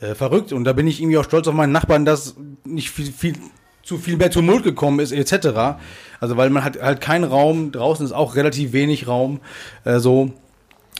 [0.00, 0.52] äh, verrückt.
[0.52, 3.34] Und da bin ich irgendwie auch stolz auf meinen Nachbarn, dass nicht viel, viel
[3.82, 5.80] zu viel mehr Tumult gekommen ist, etc.
[6.20, 9.40] Also weil man hat halt keinen Raum, draußen ist auch relativ wenig Raum.
[9.84, 10.30] Äh, so,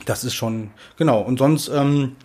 [0.05, 1.21] das ist schon, genau.
[1.21, 2.17] Und sonst, ähm,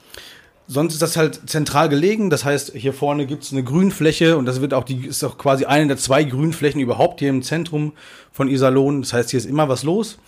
[0.69, 2.31] sonst ist das halt zentral gelegen.
[2.31, 5.65] Das heißt, hier vorne gibt's eine Grünfläche und das wird auch die, ist auch quasi
[5.65, 7.93] eine der zwei Grünflächen überhaupt hier im Zentrum
[8.33, 9.03] von Iserlohn.
[9.03, 10.19] Das heißt, hier ist immer was los.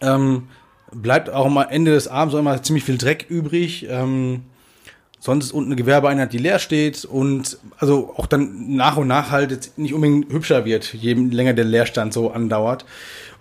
[0.00, 0.48] Ähm,
[0.92, 3.86] bleibt auch am Ende des Abends auch immer ziemlich viel Dreck übrig.
[3.88, 4.42] Ähm,
[5.20, 9.30] sonst ist unten eine Gewerbeeinheit, die leer steht und also auch dann nach und nach
[9.30, 12.84] halt jetzt nicht unbedingt hübscher wird, je länger der Leerstand so andauert.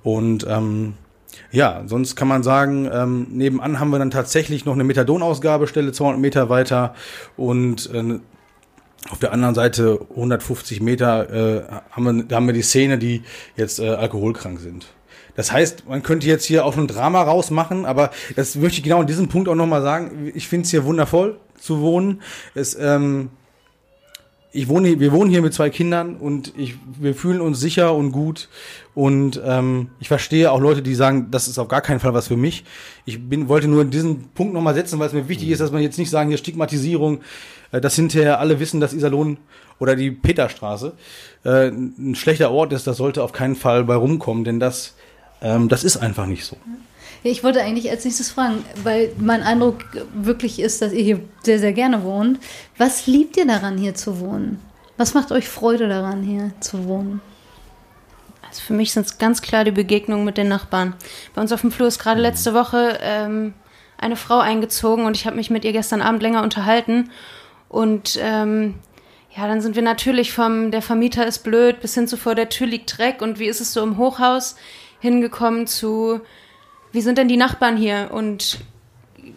[0.04, 0.94] Und ähm,
[1.52, 6.20] ja, sonst kann man sagen, ähm, nebenan haben wir dann tatsächlich noch eine Methadonausgabestelle 200
[6.20, 6.94] Meter weiter
[7.38, 8.20] und äh,
[9.10, 13.24] auf der anderen Seite 150 Meter äh, haben, wir, haben wir die Szene, die
[13.56, 14.88] jetzt äh, alkoholkrank sind.
[15.36, 19.00] Das heißt, man könnte jetzt hier auch ein Drama rausmachen, aber das möchte ich genau
[19.00, 20.32] an diesem Punkt auch nochmal sagen.
[20.36, 22.22] Ich finde es hier wundervoll zu wohnen.
[22.56, 23.30] Es, ähm,
[24.52, 28.12] ich wohne, wir wohnen hier mit zwei Kindern und ich, wir fühlen uns sicher und
[28.12, 28.50] gut.
[28.96, 32.28] Und ähm, ich verstehe auch Leute, die sagen, das ist auf gar keinen Fall was
[32.28, 32.64] für mich.
[33.06, 35.84] Ich bin, wollte nur diesen Punkt nochmal setzen, weil es mir wichtig ist, dass man
[35.84, 37.22] jetzt nicht sagen, hier Stigmatisierung,
[37.72, 39.38] äh, dass hinterher alle wissen, dass Iserlohn
[39.78, 40.94] oder die Peterstraße
[41.46, 42.88] äh, ein schlechter Ort ist.
[42.88, 44.96] Das sollte auf keinen Fall bei rumkommen, denn das,
[45.44, 46.58] ähm, das ist einfach nicht so.
[46.66, 46.74] Ja,
[47.24, 51.60] Ich wollte eigentlich als nächstes fragen, weil mein Eindruck wirklich ist, dass ihr hier sehr,
[51.60, 52.40] sehr gerne wohnt.
[52.78, 54.60] Was liebt ihr daran, hier zu wohnen?
[54.98, 57.22] Was macht euch Freude daran, hier zu wohnen?
[58.48, 60.96] Also für mich sind es ganz klar die Begegnungen mit den Nachbarn.
[61.36, 63.54] Bei uns auf dem Flur ist gerade letzte Woche ähm,
[63.98, 67.12] eine Frau eingezogen und ich habe mich mit ihr gestern Abend länger unterhalten.
[67.68, 68.76] Und ähm,
[69.36, 72.50] ja, dann sind wir natürlich vom der Vermieter ist blöd bis hin zu vor der
[72.50, 74.56] Tür liegt Dreck und wie ist es so im Hochhaus
[75.00, 76.22] hingekommen zu
[76.92, 78.10] wie sind denn die Nachbarn hier?
[78.12, 78.60] Und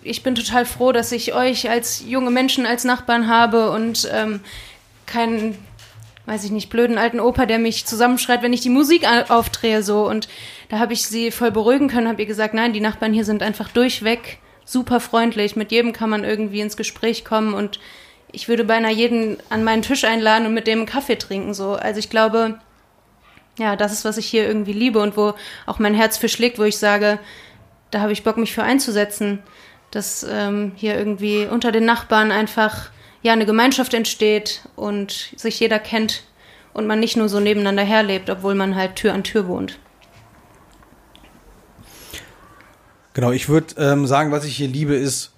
[0.03, 4.41] ich bin total froh, dass ich euch als junge Menschen als Nachbarn habe und ähm,
[5.07, 5.59] keinen,
[6.27, 10.09] weiß ich nicht, blöden alten Opa, der mich zusammenschreit, wenn ich die Musik aufdrehe so.
[10.09, 10.29] Und
[10.69, 13.43] da habe ich sie voll beruhigen können, habe ihr gesagt, nein, die Nachbarn hier sind
[13.43, 15.57] einfach durchweg super freundlich.
[15.57, 17.79] Mit jedem kann man irgendwie ins Gespräch kommen und
[18.33, 21.55] ich würde beinahe jeden an meinen Tisch einladen und mit dem einen Kaffee trinken.
[21.55, 21.75] So.
[21.75, 22.59] Also ich glaube,
[23.59, 25.35] ja, das ist, was ich hier irgendwie liebe und wo
[25.67, 27.19] auch mein Herz für schlägt, wo ich sage,
[27.91, 29.41] da habe ich Bock, mich für einzusetzen,
[29.91, 32.91] dass ähm, hier irgendwie unter den Nachbarn einfach
[33.23, 36.25] ja eine Gemeinschaft entsteht und sich jeder kennt
[36.73, 39.79] und man nicht nur so nebeneinander herlebt, obwohl man halt Tür an Tür wohnt.
[43.13, 45.33] Genau, ich würde ähm, sagen, was ich hier liebe, ist.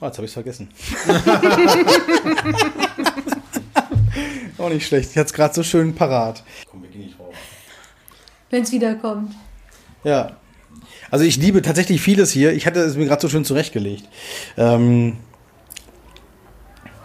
[0.00, 0.68] Oh, jetzt habe ich es vergessen.
[4.60, 5.10] Auch nicht schlecht.
[5.10, 6.44] Ich hatte es gerade so schön parat.
[6.70, 7.34] Komm, wir gehen nicht drauf.
[8.50, 9.32] Wenn es wiederkommt.
[10.04, 10.32] Ja.
[11.10, 12.52] Also ich liebe tatsächlich vieles hier.
[12.52, 14.08] Ich hatte es mir gerade so schön zurechtgelegt.
[14.56, 15.16] Ähm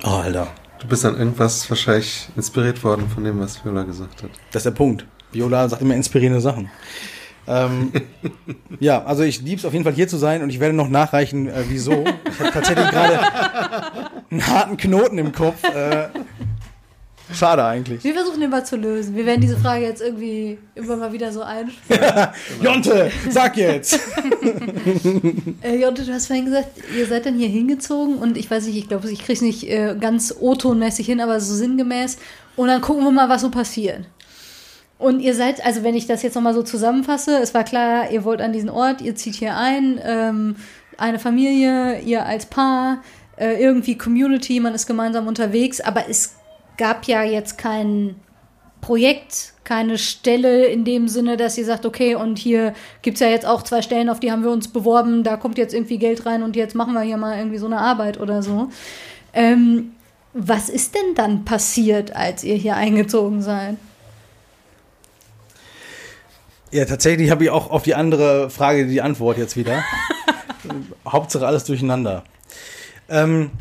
[0.04, 0.48] oh, Alter.
[0.80, 4.30] Du bist an irgendwas wahrscheinlich inspiriert worden von dem, was Viola gesagt hat.
[4.52, 5.06] Das ist der Punkt.
[5.32, 6.70] Viola sagt immer inspirierende Sachen.
[7.48, 7.92] ähm,
[8.80, 10.90] ja, also ich liebe es auf jeden Fall hier zu sein und ich werde noch
[10.90, 12.04] nachreichen, äh, wieso.
[12.30, 13.20] Ich habe tatsächlich gerade
[14.32, 15.64] einen harten Knoten im Kopf.
[15.64, 16.10] Äh,
[17.36, 18.04] schade eigentlich.
[18.04, 19.16] Wir versuchen den mal zu lösen.
[19.16, 22.02] Wir werden diese Frage jetzt irgendwie immer mal wieder so einspielen.
[22.62, 24.00] Jonte, sag jetzt!
[25.62, 28.78] Äh, Jonte, du hast vorhin gesagt, ihr seid dann hier hingezogen und ich weiß nicht,
[28.78, 32.18] ich glaube, ich kriege es nicht äh, ganz O-Tonmäßig hin, aber so sinngemäß.
[32.56, 34.06] Und dann gucken wir mal, was so passiert.
[34.98, 38.24] Und ihr seid, also wenn ich das jetzt nochmal so zusammenfasse, es war klar, ihr
[38.24, 40.56] wollt an diesen Ort, ihr zieht hier ein, ähm,
[40.98, 43.02] eine Familie, ihr als Paar,
[43.38, 46.36] äh, irgendwie Community, man ist gemeinsam unterwegs, aber es
[46.78, 48.16] gab ja jetzt kein
[48.82, 53.28] Projekt, keine Stelle in dem Sinne, dass ihr sagt, okay, und hier gibt es ja
[53.28, 56.26] jetzt auch zwei Stellen, auf die haben wir uns beworben, da kommt jetzt irgendwie Geld
[56.26, 58.70] rein und jetzt machen wir hier mal irgendwie so eine Arbeit oder so.
[59.34, 59.94] Ähm,
[60.34, 63.78] was ist denn dann passiert, als ihr hier eingezogen seid?
[66.72, 69.84] Ja, tatsächlich habe ich auch auf die andere Frage die Antwort jetzt wieder.
[71.08, 72.24] Hauptsache alles durcheinander.
[73.08, 73.52] Ähm,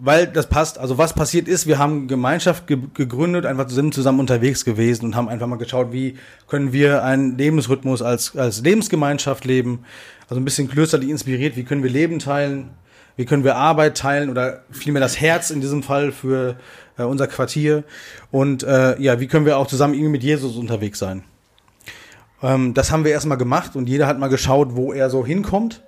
[0.00, 4.20] weil das passt, also was passiert ist, wir haben Gemeinschaft ge gegründet, einfach sind zusammen
[4.20, 9.44] unterwegs gewesen und haben einfach mal geschaut, wie können wir einen Lebensrhythmus als, als Lebensgemeinschaft
[9.44, 9.80] leben.
[10.28, 12.70] Also ein bisschen klösterlich inspiriert, wie können wir Leben teilen,
[13.16, 16.56] wie können wir Arbeit teilen oder vielmehr das Herz in diesem Fall für
[16.96, 17.82] äh, unser Quartier.
[18.30, 21.24] Und äh, ja, wie können wir auch zusammen irgendwie mit Jesus unterwegs sein.
[22.42, 25.82] Ähm, das haben wir erstmal gemacht und jeder hat mal geschaut, wo er so hinkommt.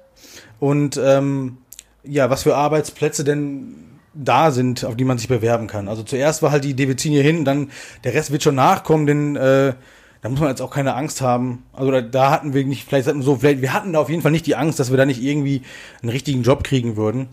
[0.59, 1.59] Und ähm,
[2.03, 5.89] ja, was für Arbeitsplätze denn da sind, auf die man sich bewerben kann.
[5.89, 7.71] Also zuerst war halt die Idee, wir ziehen hier hin, dann
[8.05, 9.75] der Rest wird schon nachkommen, denn äh,
[10.23, 11.65] da muss man jetzt auch keine Angst haben.
[11.73, 14.33] Also da, da hatten wir nicht, vielleicht so, vielleicht, wir hatten da auf jeden Fall
[14.33, 15.63] nicht die Angst, dass wir da nicht irgendwie
[16.03, 17.29] einen richtigen Job kriegen würden.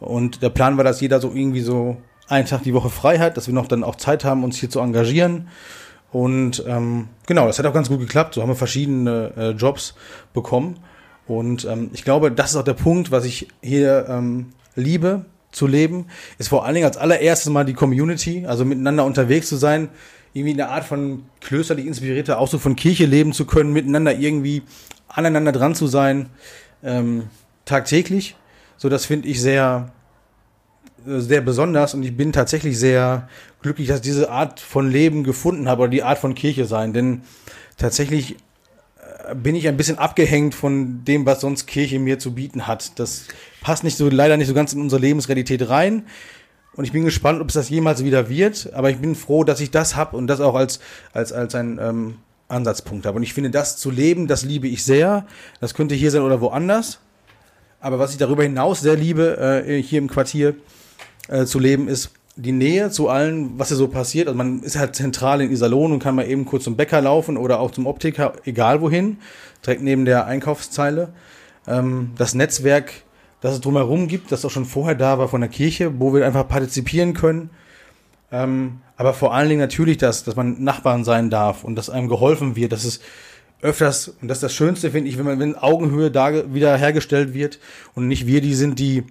[0.00, 1.98] Und der Plan war, dass jeder so irgendwie so
[2.28, 4.70] einen Tag die Woche frei hat, dass wir noch dann auch Zeit haben, uns hier
[4.70, 5.48] zu engagieren.
[6.10, 8.34] Und ähm, genau, das hat auch ganz gut geklappt.
[8.34, 9.94] So haben wir verschiedene äh, Jobs
[10.32, 10.80] bekommen.
[11.26, 15.66] Und ähm, ich glaube, das ist auch der Punkt, was ich hier ähm, liebe zu
[15.66, 19.88] leben, ist vor allen Dingen als allererstes mal die Community, also miteinander unterwegs zu sein,
[20.34, 24.64] irgendwie eine Art von klösterlich inspirierter Ausdruck von Kirche leben zu können, miteinander irgendwie
[25.08, 26.28] aneinander dran zu sein,
[26.84, 27.30] ähm,
[27.64, 28.36] tagtäglich.
[28.76, 29.92] So, das finde ich sehr,
[31.06, 33.26] sehr besonders und ich bin tatsächlich sehr
[33.62, 36.92] glücklich, dass ich diese Art von Leben gefunden habe oder die Art von Kirche sein,
[36.92, 37.22] denn
[37.78, 38.36] tatsächlich
[39.34, 42.98] bin ich ein bisschen abgehängt von dem, was sonst Kirche mir zu bieten hat.
[42.98, 43.26] Das
[43.60, 46.06] passt nicht so, leider nicht so ganz in unsere Lebensrealität rein.
[46.74, 48.72] Und ich bin gespannt, ob es das jemals wieder wird.
[48.74, 50.80] Aber ich bin froh, dass ich das habe und das auch als,
[51.12, 52.16] als, als ein ähm,
[52.48, 53.16] Ansatzpunkt habe.
[53.16, 55.26] Und ich finde, das zu leben, das liebe ich sehr.
[55.60, 57.00] Das könnte hier sein oder woanders.
[57.80, 60.54] Aber was ich darüber hinaus sehr liebe, äh, hier im Quartier
[61.28, 64.28] äh, zu leben, ist die Nähe zu allen, was hier so passiert.
[64.28, 67.36] Also man ist halt zentral in Iserlohn und kann mal eben kurz zum Bäcker laufen
[67.36, 69.18] oder auch zum Optiker, egal wohin,
[69.64, 71.08] direkt neben der Einkaufszeile.
[71.66, 72.92] Ähm, das Netzwerk,
[73.40, 76.26] das es drumherum gibt, das auch schon vorher da war von der Kirche, wo wir
[76.26, 77.50] einfach partizipieren können.
[78.30, 82.08] Ähm, aber vor allen Dingen natürlich das, dass man Nachbarn sein darf und dass einem
[82.08, 83.00] geholfen wird, dass es
[83.62, 87.32] öfters, und das ist das Schönste, finde ich, wenn man, wenn Augenhöhe da wieder hergestellt
[87.32, 87.58] wird
[87.94, 89.04] und nicht wir die sind, die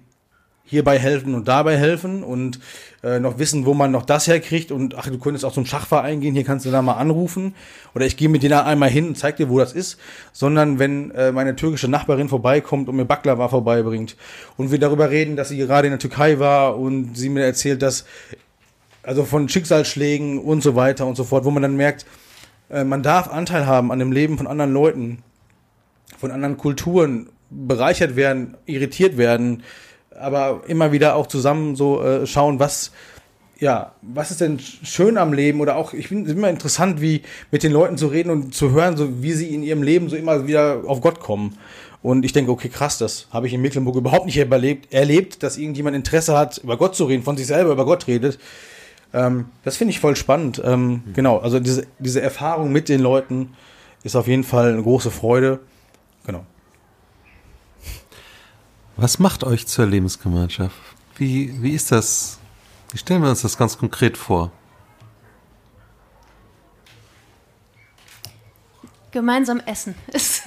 [0.66, 2.58] hierbei helfen und dabei helfen und
[3.02, 6.20] äh, noch wissen, wo man noch das herkriegt und ach, du könntest auch zum Schachverein
[6.20, 7.54] gehen, hier kannst du da mal anrufen
[7.94, 9.98] oder ich gehe mit dir da einmal hin und zeig dir, wo das ist,
[10.32, 14.16] sondern wenn äh, meine türkische Nachbarin vorbeikommt und mir Baklava vorbeibringt
[14.56, 17.80] und wir darüber reden, dass sie gerade in der Türkei war und sie mir erzählt,
[17.80, 18.04] dass
[19.04, 22.06] also von Schicksalsschlägen und so weiter und so fort, wo man dann merkt,
[22.70, 25.22] äh, man darf Anteil haben an dem Leben von anderen Leuten,
[26.18, 29.62] von anderen Kulturen, bereichert werden, irritiert werden,
[30.18, 32.92] aber immer wieder auch zusammen so äh, schauen, was
[33.58, 37.22] ja, was ist denn schön am Leben oder auch, ich finde es immer interessant, wie
[37.50, 40.16] mit den Leuten zu reden und zu hören, so wie sie in ihrem Leben so
[40.16, 41.56] immer wieder auf Gott kommen.
[42.02, 45.56] Und ich denke, okay, krass, das habe ich in Mecklenburg überhaupt nicht erlebt, erlebt, dass
[45.56, 48.38] irgendjemand Interesse hat, über Gott zu reden, von sich selber über Gott redet.
[49.14, 50.60] Ähm, das finde ich voll spannend.
[50.64, 51.02] Ähm, mhm.
[51.14, 53.54] Genau, also diese, diese Erfahrung mit den Leuten
[54.04, 55.60] ist auf jeden Fall eine große Freude.
[56.26, 56.44] Genau.
[58.96, 60.74] Was macht euch zur Lebensgemeinschaft?
[61.16, 62.38] Wie, wie ist das?
[62.92, 64.50] Wie stellen wir uns das ganz konkret vor?
[69.10, 70.46] Gemeinsam essen ist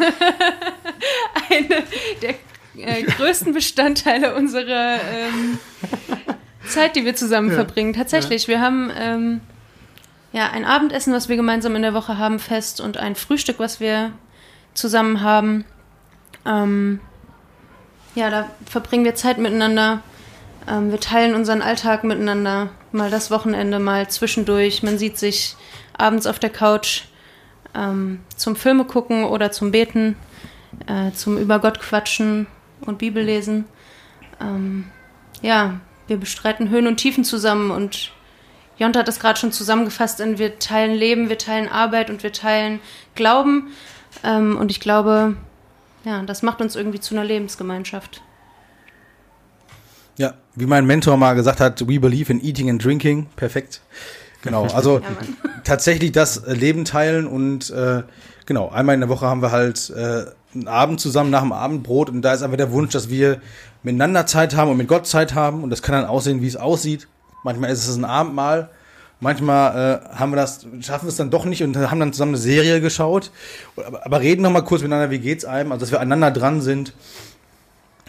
[1.50, 1.84] eine
[2.22, 2.36] der
[2.76, 5.60] äh, größten Bestandteile unserer ähm,
[6.68, 7.56] Zeit, die wir zusammen ja.
[7.56, 7.94] verbringen.
[7.94, 8.48] Tatsächlich, ja.
[8.50, 9.42] wir haben ähm,
[10.34, 13.80] ja ein Abendessen, was wir gemeinsam in der Woche haben, fest und ein Frühstück, was
[13.80, 14.12] wir
[14.74, 15.66] zusammen haben.
[16.46, 17.00] Ähm,
[18.16, 20.02] ja, da verbringen wir Zeit miteinander.
[20.68, 22.70] Ähm, wir teilen unseren Alltag miteinander.
[22.92, 24.84] Mal das Wochenende, mal zwischendurch.
[24.84, 25.56] Man sieht sich
[25.98, 27.04] abends auf der Couch
[27.76, 30.16] ähm, zum Filme gucken oder zum Beten,
[30.88, 32.48] äh, zum über Gott quatschen
[32.82, 33.66] und Bibel lesen.
[34.42, 34.86] Ähm,
[35.42, 38.12] ja, wir bestreiten Höhen und Tiefen zusammen und
[38.78, 42.32] Jonta hat das gerade schon zusammengefasst in wir teilen Leben, wir teilen Arbeit und wir
[42.32, 42.80] teilen
[43.14, 43.72] Glauben.
[44.24, 45.36] Ähm, und ich glaube,
[46.06, 48.22] ja, das macht uns irgendwie zu einer Lebensgemeinschaft.
[50.18, 53.28] Ja, wie mein Mentor mal gesagt hat, we believe in eating and drinking.
[53.36, 53.82] Perfekt.
[54.42, 55.06] Genau, also ja,
[55.64, 58.04] tatsächlich das Leben teilen und äh,
[58.46, 62.10] genau, einmal in der Woche haben wir halt äh, einen Abend zusammen nach dem Abendbrot
[62.10, 63.42] und da ist einfach der Wunsch, dass wir
[63.84, 66.56] miteinander Zeit haben und mit Gott Zeit haben und das kann dann aussehen, wie es
[66.56, 67.08] aussieht.
[67.44, 68.70] Manchmal ist es ein Abendmahl,
[69.20, 72.34] manchmal äh, haben wir das, schaffen wir es dann doch nicht und haben dann zusammen
[72.34, 73.32] eine Serie geschaut.
[73.76, 76.62] Aber, aber reden noch mal kurz miteinander, wie geht's einem, also dass wir aneinander dran
[76.62, 76.94] sind.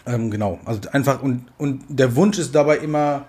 [0.05, 3.25] Ähm, genau, also einfach und und der Wunsch ist dabei immer,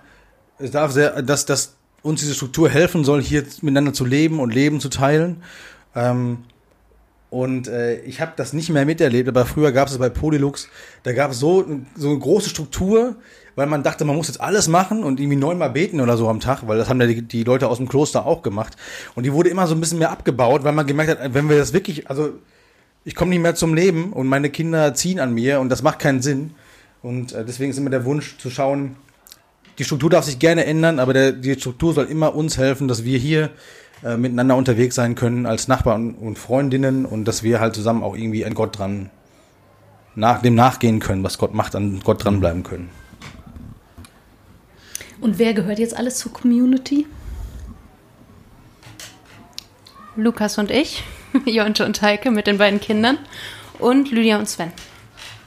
[0.57, 4.53] es darf sehr, dass dass uns diese Struktur helfen soll, hier miteinander zu leben und
[4.53, 5.43] Leben zu teilen.
[5.95, 6.39] Ähm,
[7.29, 10.69] und äh, ich habe das nicht mehr miterlebt, aber früher gab es bei Polylux,
[11.01, 11.65] da gab es so,
[11.95, 13.15] so eine große Struktur,
[13.55, 16.39] weil man dachte, man muss jetzt alles machen und irgendwie neunmal beten oder so am
[16.39, 18.75] Tag, weil das haben ja die, die Leute aus dem Kloster auch gemacht.
[19.15, 21.57] Und die wurde immer so ein bisschen mehr abgebaut, weil man gemerkt hat, wenn wir
[21.57, 22.31] das wirklich, also
[23.05, 25.99] ich komme nicht mehr zum Leben und meine Kinder ziehen an mir und das macht
[25.99, 26.51] keinen Sinn.
[27.01, 28.95] Und äh, deswegen ist immer der Wunsch zu schauen,
[29.79, 33.03] die Struktur darf sich gerne ändern, aber der, die Struktur soll immer uns helfen, dass
[33.03, 33.49] wir hier
[34.03, 38.15] äh, miteinander unterwegs sein können als Nachbarn und Freundinnen und dass wir halt zusammen auch
[38.15, 39.09] irgendwie an Gott dran
[40.15, 42.89] nach dem nachgehen können, was Gott macht, an Gott dranbleiben können.
[45.23, 47.07] Und wer gehört jetzt alles zur Community?
[50.17, 51.01] Lukas und ich,
[51.45, 53.17] Jonte und Heike mit den beiden Kindern
[53.79, 54.73] und Lydia und Sven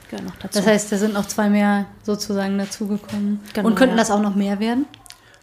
[0.09, 0.57] gehören noch dazu.
[0.57, 3.39] Das heißt, da sind noch zwei mehr sozusagen dazugekommen.
[3.53, 4.01] Genau, und könnten ja.
[4.01, 4.87] das auch noch mehr werden?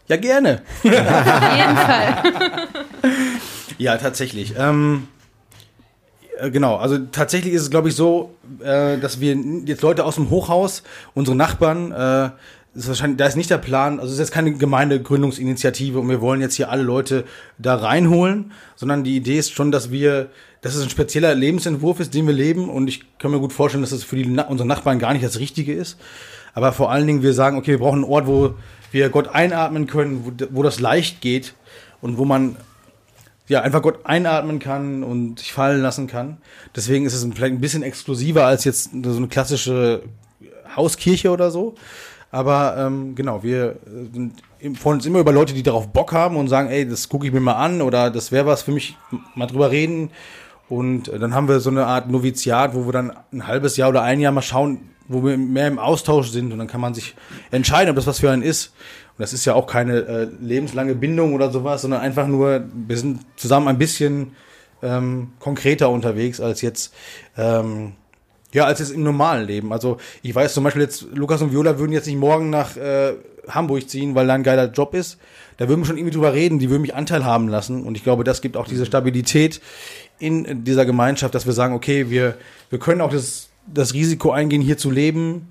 [0.09, 0.63] Ja, gerne.
[0.79, 2.23] Auf jeden Fall.
[3.79, 4.55] ja, tatsächlich.
[4.59, 5.07] Ähm,
[6.41, 10.17] äh, genau, also tatsächlich ist es, glaube ich, so, äh, dass wir jetzt Leute aus
[10.17, 10.83] dem Hochhaus,
[11.15, 12.31] unsere Nachbarn, äh,
[12.75, 16.21] ist wahrscheinlich, da ist nicht der Plan, also es ist jetzt keine Gemeindegründungsinitiative und wir
[16.21, 17.25] wollen jetzt hier alle Leute
[17.59, 22.15] da reinholen, sondern die Idee ist schon, dass wir, dass es ein spezieller Lebensentwurf ist,
[22.15, 24.99] den wir leben und ich kann mir gut vorstellen, dass das für die, unsere Nachbarn
[24.99, 25.99] gar nicht das Richtige ist.
[26.53, 28.55] Aber vor allen Dingen, wir sagen, okay, wir brauchen einen Ort, wo
[28.91, 31.55] wir Gott einatmen können, wo, wo das leicht geht
[32.01, 32.57] und wo man
[33.47, 36.39] ja, einfach Gott einatmen kann und sich fallen lassen kann.
[36.75, 40.03] Deswegen ist es vielleicht ein bisschen exklusiver als jetzt so eine klassische
[40.75, 41.75] Hauskirche oder so.
[42.35, 43.77] Aber ähm, genau, wir
[44.61, 47.29] äh, freuen uns immer über Leute, die darauf Bock haben und sagen, ey, das gucke
[47.29, 48.97] ich mir mal an oder das wäre was für mich,
[49.37, 50.11] mal drüber reden.
[50.69, 53.91] Und äh, dann haben wir so eine Art Noviziat, wo wir dann ein halbes Jahr
[53.91, 56.93] oder ein Jahr mal schauen, wo wir mehr im Austausch sind und dann kann man
[56.93, 57.15] sich
[57.53, 58.75] entscheiden, ob das was für einen ist.
[59.17, 62.97] Und das ist ja auch keine äh, lebenslange Bindung oder sowas, sondern einfach nur, wir
[62.97, 64.33] sind zusammen ein bisschen
[64.83, 66.93] ähm, konkreter unterwegs als jetzt
[67.37, 67.93] ähm,
[68.55, 69.73] ja, als es im normalen Leben.
[69.73, 73.15] Also ich weiß zum Beispiel jetzt, Lukas und Viola würden jetzt nicht morgen nach äh,
[73.49, 75.19] Hamburg ziehen, weil da ein geiler Job ist.
[75.57, 77.83] Da würden wir schon irgendwie drüber reden, die würden mich Anteil haben lassen.
[77.83, 79.61] Und ich glaube, das gibt auch diese Stabilität
[80.21, 82.37] in dieser Gemeinschaft, dass wir sagen, okay, wir,
[82.71, 85.49] wir können auch das, das Risiko eingehen, hier zu leben.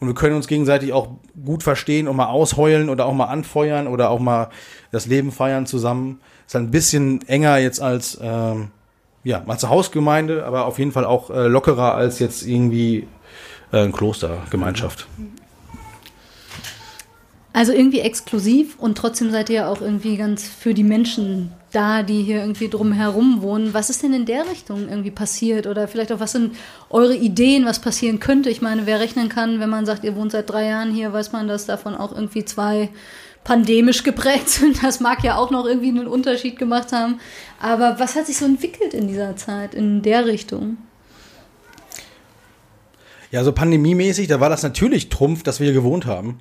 [0.00, 1.08] Und wir können uns gegenseitig auch
[1.44, 4.48] gut verstehen und mal ausheulen oder auch mal anfeuern oder auch mal
[4.92, 6.20] das Leben feiern zusammen.
[6.46, 8.70] Ist ein bisschen enger jetzt als ähm,
[9.26, 13.08] ja, mal zur Hausgemeinde, aber auf jeden Fall auch äh, lockerer als jetzt irgendwie
[13.72, 15.08] äh, eine Klostergemeinschaft.
[17.52, 22.22] Also irgendwie exklusiv und trotzdem seid ihr auch irgendwie ganz für die Menschen da, die
[22.22, 23.74] hier irgendwie drumherum wohnen.
[23.74, 25.66] Was ist denn in der Richtung irgendwie passiert?
[25.66, 26.54] Oder vielleicht auch, was sind
[26.88, 28.48] eure Ideen, was passieren könnte?
[28.48, 31.32] Ich meine, wer rechnen kann, wenn man sagt, ihr wohnt seit drei Jahren hier, weiß
[31.32, 32.90] man, dass davon auch irgendwie zwei
[33.46, 34.82] pandemisch geprägt sind.
[34.82, 37.20] Das mag ja auch noch irgendwie einen Unterschied gemacht haben.
[37.60, 40.78] Aber was hat sich so entwickelt in dieser Zeit, in der Richtung?
[43.30, 46.40] Ja, so pandemiemäßig, da war das natürlich Trumpf, dass wir hier gewohnt haben.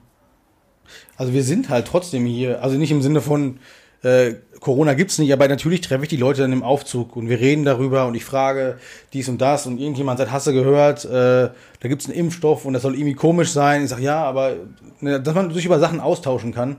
[1.15, 3.59] Also wir sind halt trotzdem hier, also nicht im Sinne von
[4.03, 7.39] äh, Corona gibt's nicht, aber natürlich treffe ich die Leute dann im Aufzug und wir
[7.39, 8.77] reden darüber und ich frage
[9.13, 12.73] dies und das und irgendjemand sagt, hast du gehört, äh, da gibt's einen Impfstoff und
[12.73, 13.83] das soll irgendwie komisch sein.
[13.83, 14.55] Ich sage, ja, aber
[15.01, 16.77] ne, dass man sich über Sachen austauschen kann.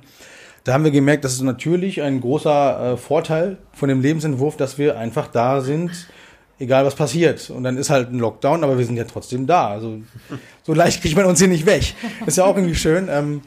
[0.65, 4.79] Da haben wir gemerkt, das ist natürlich ein großer äh, Vorteil von dem Lebensentwurf, dass
[4.79, 6.09] wir einfach da sind,
[6.59, 7.51] egal was passiert.
[7.51, 9.69] Und dann ist halt ein Lockdown, aber wir sind ja trotzdem da.
[9.69, 9.99] Also
[10.65, 11.95] so leicht kriegt man uns hier nicht weg.
[12.27, 13.09] Ist ja auch irgendwie schön.
[13.09, 13.43] Ähm,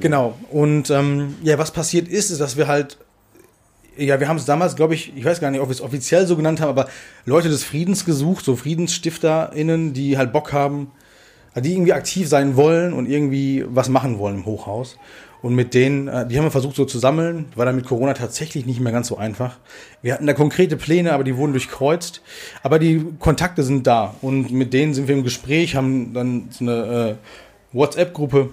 [0.00, 0.36] Genau.
[0.50, 2.98] Und ähm, ja, was passiert ist, ist, dass wir halt
[3.98, 6.26] ja, wir haben es damals, glaube ich, ich weiß gar nicht, ob wir es offiziell
[6.26, 6.88] so genannt haben, aber
[7.24, 10.92] Leute des Friedens gesucht, so FriedensstifterInnen, die halt Bock haben,
[11.56, 14.96] die irgendwie aktiv sein wollen und irgendwie was machen wollen im Hochhaus.
[15.40, 18.14] Und mit denen, äh, die haben wir versucht so zu sammeln, war dann mit Corona
[18.14, 19.58] tatsächlich nicht mehr ganz so einfach.
[20.02, 22.22] Wir hatten da konkrete Pläne, aber die wurden durchkreuzt.
[22.62, 26.64] Aber die Kontakte sind da und mit denen sind wir im Gespräch, haben dann so
[26.64, 27.14] eine äh,
[27.72, 28.50] WhatsApp-Gruppe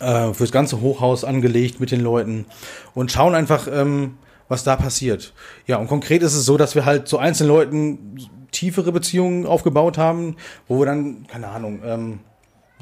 [0.00, 2.46] äh, fürs ganze Hochhaus angelegt mit den Leuten
[2.94, 4.16] und schauen einfach, ähm,
[4.52, 5.32] was da passiert.
[5.66, 8.18] Ja, und konkret ist es so, dass wir halt zu einzelnen Leuten
[8.50, 10.36] tiefere Beziehungen aufgebaut haben,
[10.68, 12.20] wo wir dann, keine Ahnung, ähm,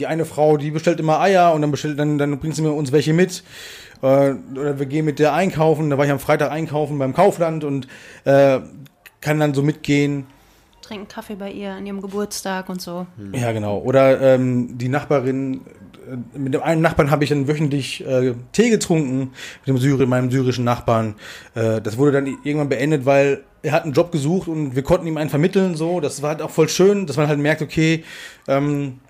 [0.01, 2.73] die eine Frau, die bestellt immer Eier und dann bestellt, dann, dann bringt sie mir
[2.73, 3.45] uns welche mit.
[4.03, 5.91] Äh, oder wir gehen mit der einkaufen.
[5.91, 7.87] Da war ich am Freitag einkaufen beim Kaufland und
[8.25, 8.59] äh,
[9.21, 10.27] kann dann so mitgehen.
[10.83, 13.07] Trinken Kaffee bei ihr an ihrem Geburtstag und so.
[13.33, 13.79] Ja, genau.
[13.79, 15.61] Oder ähm, die Nachbarin,
[16.37, 20.31] mit dem einen Nachbarn habe ich dann wöchentlich äh, Tee getrunken, mit dem Syri, meinem
[20.31, 21.15] syrischen Nachbarn.
[21.55, 25.07] Äh, das wurde dann irgendwann beendet, weil er hat einen Job gesucht und wir konnten
[25.07, 25.75] ihm einen vermitteln.
[25.75, 28.05] So, das war halt auch voll schön, dass man halt merkt, okay,
[28.49, 29.01] ähm,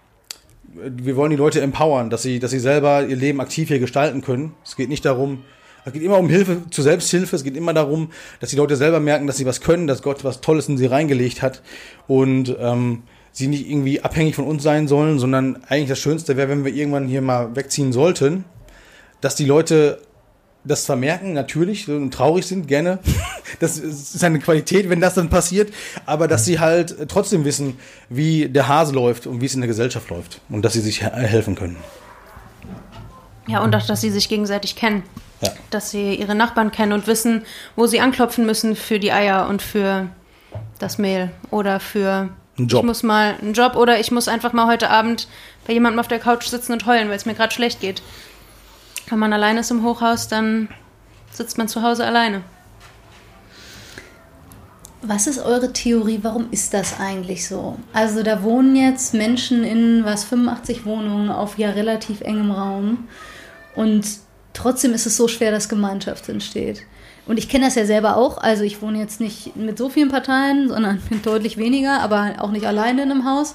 [0.72, 4.22] wir wollen die Leute empowern, dass sie, dass sie selber ihr Leben aktiv hier gestalten
[4.22, 4.54] können.
[4.64, 5.42] Es geht nicht darum,
[5.84, 7.36] es geht immer um Hilfe zur Selbsthilfe.
[7.36, 8.10] Es geht immer darum,
[8.40, 10.86] dass die Leute selber merken, dass sie was können, dass Gott was Tolles in sie
[10.86, 11.62] reingelegt hat
[12.06, 16.48] und ähm, sie nicht irgendwie abhängig von uns sein sollen, sondern eigentlich das Schönste wäre,
[16.48, 18.44] wenn wir irgendwann hier mal wegziehen sollten,
[19.20, 20.00] dass die Leute
[20.64, 22.98] das vermerken, natürlich, und traurig sind, gerne.
[23.58, 25.72] Das ist eine Qualität, wenn das dann passiert,
[26.06, 27.76] aber dass sie halt trotzdem wissen,
[28.08, 31.00] wie der Hase läuft und wie es in der Gesellschaft läuft und dass sie sich
[31.02, 31.76] he- helfen können.
[33.48, 35.02] Ja, und auch, dass sie sich gegenseitig kennen.
[35.40, 35.50] Ja.
[35.70, 37.42] Dass sie ihre Nachbarn kennen und wissen,
[37.74, 40.08] wo sie anklopfen müssen für die Eier und für
[40.78, 42.28] das Mehl oder für
[42.60, 42.82] Ein Job.
[42.82, 45.28] ich muss mal einen Job oder ich muss einfach mal heute Abend
[45.66, 48.02] bei jemandem auf der Couch sitzen und heulen, weil es mir gerade schlecht geht.
[49.08, 50.68] Wenn man alleine ist im Hochhaus, dann
[51.32, 52.42] sitzt man zu Hause alleine.
[55.02, 56.18] Was ist eure Theorie?
[56.22, 57.78] Warum ist das eigentlich so?
[57.94, 63.08] Also da wohnen jetzt Menschen in was 85 Wohnungen auf ja relativ engem Raum
[63.74, 64.06] und
[64.52, 66.82] trotzdem ist es so schwer, dass Gemeinschaft entsteht.
[67.30, 68.38] Und ich kenne das ja selber auch.
[68.38, 72.50] Also ich wohne jetzt nicht mit so vielen Parteien, sondern mit deutlich weniger, aber auch
[72.50, 73.54] nicht alleine in einem Haus.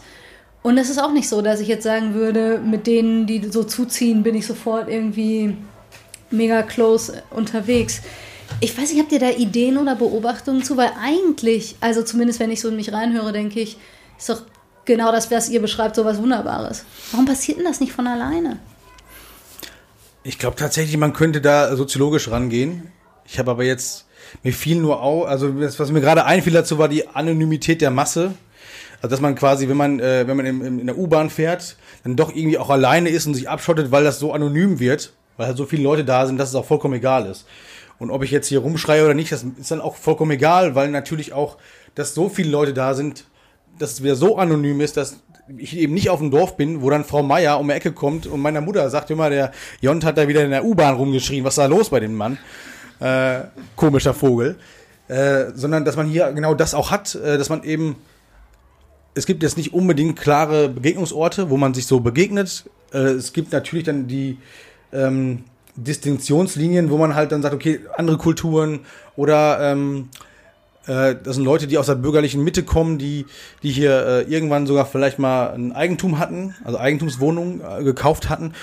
[0.63, 3.65] Und es ist auch nicht so, dass ich jetzt sagen würde, mit denen, die so
[3.65, 5.57] zuziehen, bin ich sofort irgendwie
[6.31, 8.01] mega close unterwegs.
[8.61, 10.77] Ich weiß nicht, habt ihr da Ideen oder Beobachtungen zu?
[10.77, 13.75] Weil eigentlich, also zumindest wenn ich so in mich reinhöre, denke ich,
[14.17, 14.43] ist doch
[14.85, 16.85] genau das, was ihr beschreibt, so was Wunderbares.
[17.11, 18.57] Warum passiert denn das nicht von alleine?
[20.23, 22.94] Ich glaube tatsächlich, man könnte da soziologisch rangehen.
[23.27, 24.05] Ich habe aber jetzt,
[24.43, 27.91] mir fiel nur auf, also das, was mir gerade einfiel dazu, war die Anonymität der
[27.91, 28.33] Masse.
[29.01, 32.15] Also dass man quasi, wenn man, äh, wenn man in, in der U-Bahn fährt, dann
[32.15, 35.57] doch irgendwie auch alleine ist und sich abschottet, weil das so anonym wird, weil halt
[35.57, 37.45] so viele Leute da sind, dass es auch vollkommen egal ist.
[37.97, 40.89] Und ob ich jetzt hier rumschreie oder nicht, das ist dann auch vollkommen egal, weil
[40.89, 41.57] natürlich auch,
[41.93, 43.25] dass so viele Leute da sind,
[43.79, 45.17] dass es wieder so anonym ist, dass
[45.57, 48.25] ich eben nicht auf dem Dorf bin, wo dann Frau Meier um die Ecke kommt
[48.25, 51.53] und meiner Mutter sagt immer, der Jont hat da wieder in der U-Bahn rumgeschrien, was
[51.53, 52.37] ist da los bei dem Mann?
[52.99, 53.41] Äh,
[53.75, 54.55] komischer Vogel.
[55.07, 57.95] Äh, sondern dass man hier genau das auch hat, äh, dass man eben,
[59.13, 62.65] es gibt jetzt nicht unbedingt klare Begegnungsorte, wo man sich so begegnet.
[62.91, 64.39] Äh, es gibt natürlich dann die
[64.91, 65.43] ähm,
[65.75, 68.79] Distinktionslinien, wo man halt dann sagt, okay, andere Kulturen
[69.15, 70.09] oder ähm,
[70.87, 73.25] äh, das sind Leute, die aus der bürgerlichen Mitte kommen, die,
[73.63, 78.53] die hier äh, irgendwann sogar vielleicht mal ein Eigentum hatten, also Eigentumswohnungen äh, gekauft hatten.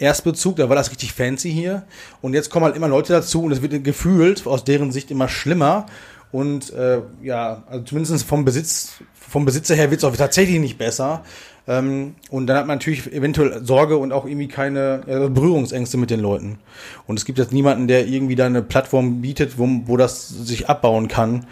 [0.00, 1.84] Erstbezug, da war das richtig fancy hier.
[2.22, 5.28] Und jetzt kommen halt immer Leute dazu und es wird gefühlt aus deren Sicht immer
[5.28, 5.86] schlimmer.
[6.32, 10.78] Und äh, ja, also zumindest vom Besitz, vom Besitzer her wird es auch tatsächlich nicht
[10.78, 11.22] besser.
[11.68, 16.10] Ähm, und dann hat man natürlich eventuell Sorge und auch irgendwie keine ja, Berührungsängste mit
[16.10, 16.58] den Leuten.
[17.06, 20.68] Und es gibt jetzt niemanden, der irgendwie da eine Plattform bietet, wo, wo das sich
[20.68, 21.46] abbauen kann.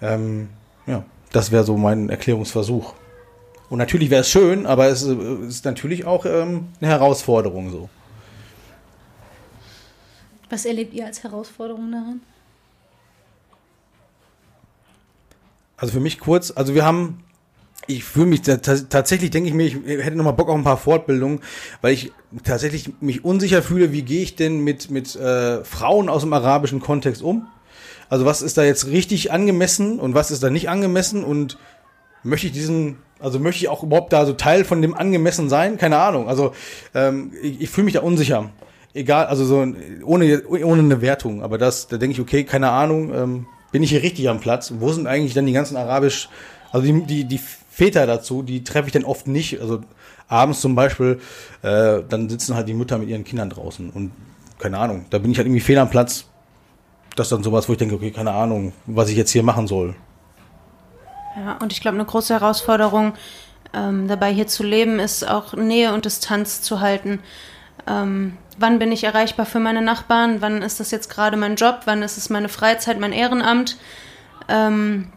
[0.00, 0.48] Ähm,
[0.86, 2.94] ja, das wäre so mein Erklärungsversuch.
[3.70, 5.14] Und natürlich wäre es schön, aber es äh,
[5.46, 7.88] ist natürlich auch ähm, eine Herausforderung so.
[10.50, 12.20] Was erlebt ihr als Herausforderung daran?
[15.76, 17.22] Also für mich kurz, also wir haben
[17.86, 20.64] ich fühle mich ta tatsächlich, denke ich mir, ich hätte noch mal Bock auf ein
[20.64, 21.40] paar Fortbildungen,
[21.80, 22.12] weil ich
[22.44, 26.80] tatsächlich mich unsicher fühle, wie gehe ich denn mit, mit äh, Frauen aus dem arabischen
[26.80, 27.48] Kontext um?
[28.08, 31.58] Also was ist da jetzt richtig angemessen und was ist da nicht angemessen und
[32.22, 35.78] möchte ich diesen, also möchte ich auch überhaupt da so Teil von dem angemessen sein?
[35.78, 36.28] Keine Ahnung.
[36.28, 36.52] Also
[36.94, 38.50] ähm, ich, ich fühle mich da unsicher.
[38.92, 39.66] Egal, also so
[40.04, 41.42] ohne, ohne eine Wertung.
[41.42, 44.72] Aber das, da denke ich, okay, keine Ahnung, ähm, bin ich hier richtig am Platz?
[44.78, 46.28] Wo sind eigentlich dann die ganzen arabisch,
[46.72, 47.40] also die, die, die
[47.70, 49.60] Väter dazu, die treffe ich dann oft nicht.
[49.60, 49.80] Also
[50.28, 51.20] abends zum Beispiel,
[51.62, 54.12] äh, dann sitzen halt die Mütter mit ihren Kindern draußen und
[54.58, 56.26] keine Ahnung, da bin ich halt irgendwie fehl am Platz.
[57.16, 59.66] Das ist dann sowas, wo ich denke, okay, keine Ahnung, was ich jetzt hier machen
[59.66, 59.94] soll.
[61.36, 63.14] Ja, und ich glaube, eine große Herausforderung
[63.72, 67.20] ähm, dabei hier zu leben, ist auch Nähe und Distanz zu halten.
[67.86, 70.40] Ähm, wann bin ich erreichbar für meine Nachbarn?
[70.40, 71.82] Wann ist das jetzt gerade mein Job?
[71.84, 73.76] Wann ist es meine Freizeit, mein Ehrenamt?
[74.48, 75.12] Ähm,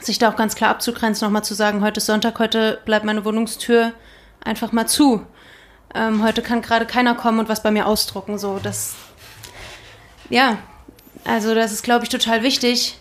[0.00, 3.24] sich da auch ganz klar abzugrenzen, nochmal zu sagen, heute ist Sonntag, heute bleibt meine
[3.24, 3.92] Wohnungstür
[4.42, 5.26] einfach mal zu.
[5.94, 8.38] Ähm, heute kann gerade keiner kommen und was bei mir ausdrucken.
[8.38, 8.94] So, das,
[10.30, 10.58] ja,
[11.24, 12.98] also das ist, glaube ich, total wichtig,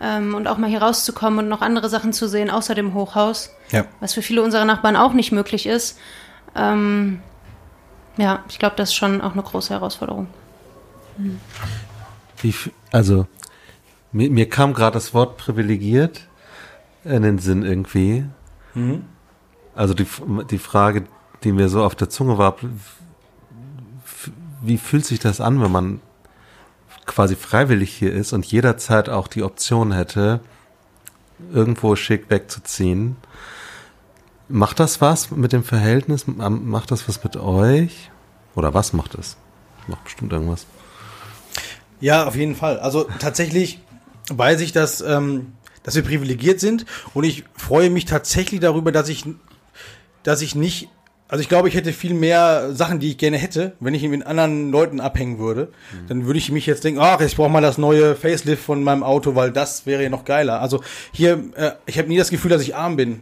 [0.00, 3.50] ähm, und auch mal hier rauszukommen und noch andere Sachen zu sehen, außer dem Hochhaus.
[3.70, 3.84] Ja.
[4.00, 5.98] Was für viele unserer Nachbarn auch nicht möglich ist.
[6.54, 7.20] Ähm,
[8.16, 10.26] ja, ich glaube, das ist schon auch eine große Herausforderung.
[11.16, 11.40] Hm.
[12.40, 12.54] Wie,
[12.92, 13.26] also,
[14.12, 16.26] mir, mir kam gerade das Wort privilegiert
[17.04, 18.24] in den Sinn irgendwie.
[18.74, 19.04] Mhm.
[19.74, 20.06] Also die,
[20.50, 21.04] die Frage,
[21.44, 22.56] die mir so auf der Zunge war,
[24.62, 26.00] wie fühlt sich das an, wenn man
[27.08, 30.40] quasi freiwillig hier ist und jederzeit auch die Option hätte,
[31.52, 33.16] irgendwo schick wegzuziehen.
[34.48, 36.26] Macht das was mit dem Verhältnis?
[36.26, 38.10] Macht das was mit euch?
[38.54, 39.36] Oder was macht es?
[39.88, 40.66] Macht bestimmt irgendwas.
[42.00, 42.78] Ja, auf jeden Fall.
[42.78, 43.80] Also tatsächlich
[44.30, 45.52] weiß ich, dass, ähm,
[45.82, 49.24] dass wir privilegiert sind und ich freue mich tatsächlich darüber, dass ich,
[50.22, 50.88] dass ich nicht
[51.28, 54.26] also ich glaube, ich hätte viel mehr Sachen, die ich gerne hätte, wenn ich mit
[54.26, 55.68] anderen Leuten abhängen würde.
[55.92, 56.08] Mhm.
[56.08, 59.02] Dann würde ich mich jetzt denken, ach, ich brauche mal das neue Facelift von meinem
[59.02, 60.62] Auto, weil das wäre ja noch geiler.
[60.62, 63.20] Also hier, äh, ich habe nie das Gefühl, dass ich arm bin.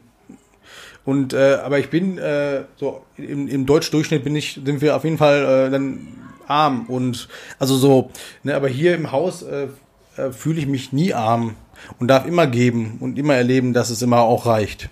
[1.05, 5.05] Und äh, aber ich bin äh, so im, im Deutschdurchschnitt bin ich, sind wir auf
[5.05, 6.09] jeden Fall äh, dann
[6.47, 7.29] arm und
[7.59, 8.11] also so.
[8.45, 9.69] Ne, aber hier im Haus äh,
[10.17, 11.55] äh, fühle ich mich nie arm
[11.99, 14.91] und darf immer geben und immer erleben, dass es immer auch reicht.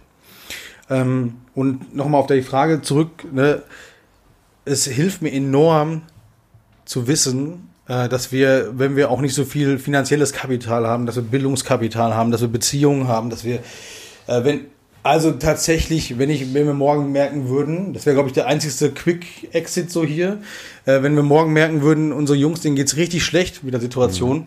[0.91, 3.63] Ähm, und nochmal auf die Frage zurück, ne,
[4.65, 6.03] es hilft mir enorm
[6.85, 11.17] zu wissen, äh, dass wir, wenn wir auch nicht so viel finanzielles Kapital haben, dass
[11.17, 13.61] wir Bildungskapital haben, dass wir Beziehungen haben, dass wir,
[14.27, 14.67] äh, wenn,
[15.03, 18.91] also tatsächlich, wenn ich, wenn wir morgen merken würden, das wäre glaube ich der einzigste
[18.91, 20.39] Quick Exit so hier,
[20.87, 24.39] äh, wenn wir morgen merken würden, unsere Jungs, denen geht's richtig schlecht mit der Situation,
[24.39, 24.47] mhm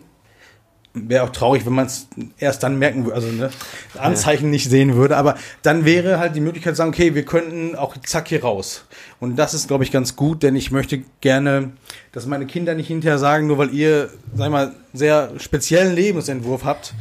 [0.94, 2.08] wäre auch traurig, wenn man es
[2.38, 3.50] erst dann merken würde, also ne,
[3.98, 4.50] Anzeichen ja.
[4.50, 7.96] nicht sehen würde, aber dann wäre halt die Möglichkeit zu sagen, okay, wir könnten auch
[7.98, 8.84] zack hier raus.
[9.20, 11.72] Und das ist, glaube ich, ganz gut, denn ich möchte gerne,
[12.12, 16.94] dass meine Kinder nicht hinterher sagen, nur weil ihr, sag mal, sehr speziellen Lebensentwurf habt,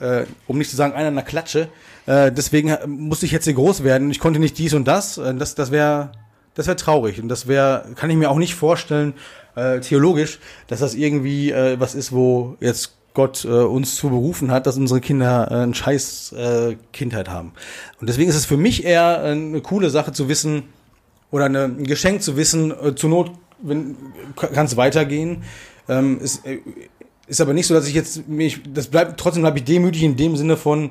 [0.00, 1.68] äh, um nicht zu sagen, einer in der Klatsche,
[2.06, 4.10] äh, deswegen musste ich jetzt hier groß werden.
[4.10, 5.18] Ich konnte nicht dies und das.
[5.18, 6.10] Äh, das, das wäre
[6.54, 9.14] das wäre traurig und das wäre, kann ich mir auch nicht vorstellen,
[9.54, 14.50] äh, theologisch, dass das irgendwie äh, was ist, wo jetzt Gott äh, uns zu berufen
[14.50, 17.52] hat, dass unsere Kinder äh, eine scheiß äh, Kindheit haben.
[18.00, 20.64] Und deswegen ist es für mich eher äh, eine coole Sache zu wissen
[21.30, 23.32] oder eine, ein Geschenk zu wissen, äh, zur Not
[24.36, 25.44] kann es weitergehen.
[25.88, 26.58] Ähm, ist, äh,
[27.26, 30.16] ist aber nicht so, dass ich jetzt mich, das bleibt, trotzdem bleibe ich demütig in
[30.16, 30.90] dem Sinne von,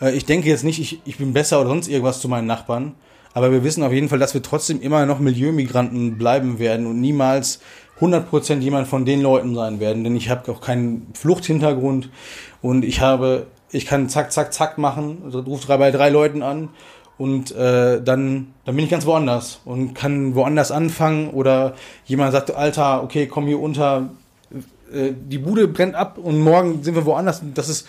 [0.00, 2.94] äh, ich denke jetzt nicht, ich, ich bin besser oder sonst irgendwas zu meinen Nachbarn,
[3.32, 7.00] aber wir wissen auf jeden Fall, dass wir trotzdem immer noch Milieumigranten bleiben werden und
[7.00, 7.60] niemals
[8.00, 12.10] 100% jemand von den Leuten sein werden, denn ich habe auch keinen Fluchthintergrund
[12.62, 16.70] und ich habe, ich kann zack, zack, zack machen, rufe drei bei drei Leuten an
[17.20, 21.74] und äh, dann, dann bin ich ganz woanders und kann woanders anfangen oder
[22.06, 24.08] jemand sagt, Alter, okay, komm hier unter,
[24.90, 27.42] äh, die Bude brennt ab und morgen sind wir woanders.
[27.54, 27.86] Das ist,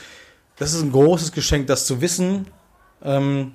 [0.58, 2.48] das ist ein großes Geschenk, das zu wissen.
[3.04, 3.54] Ähm,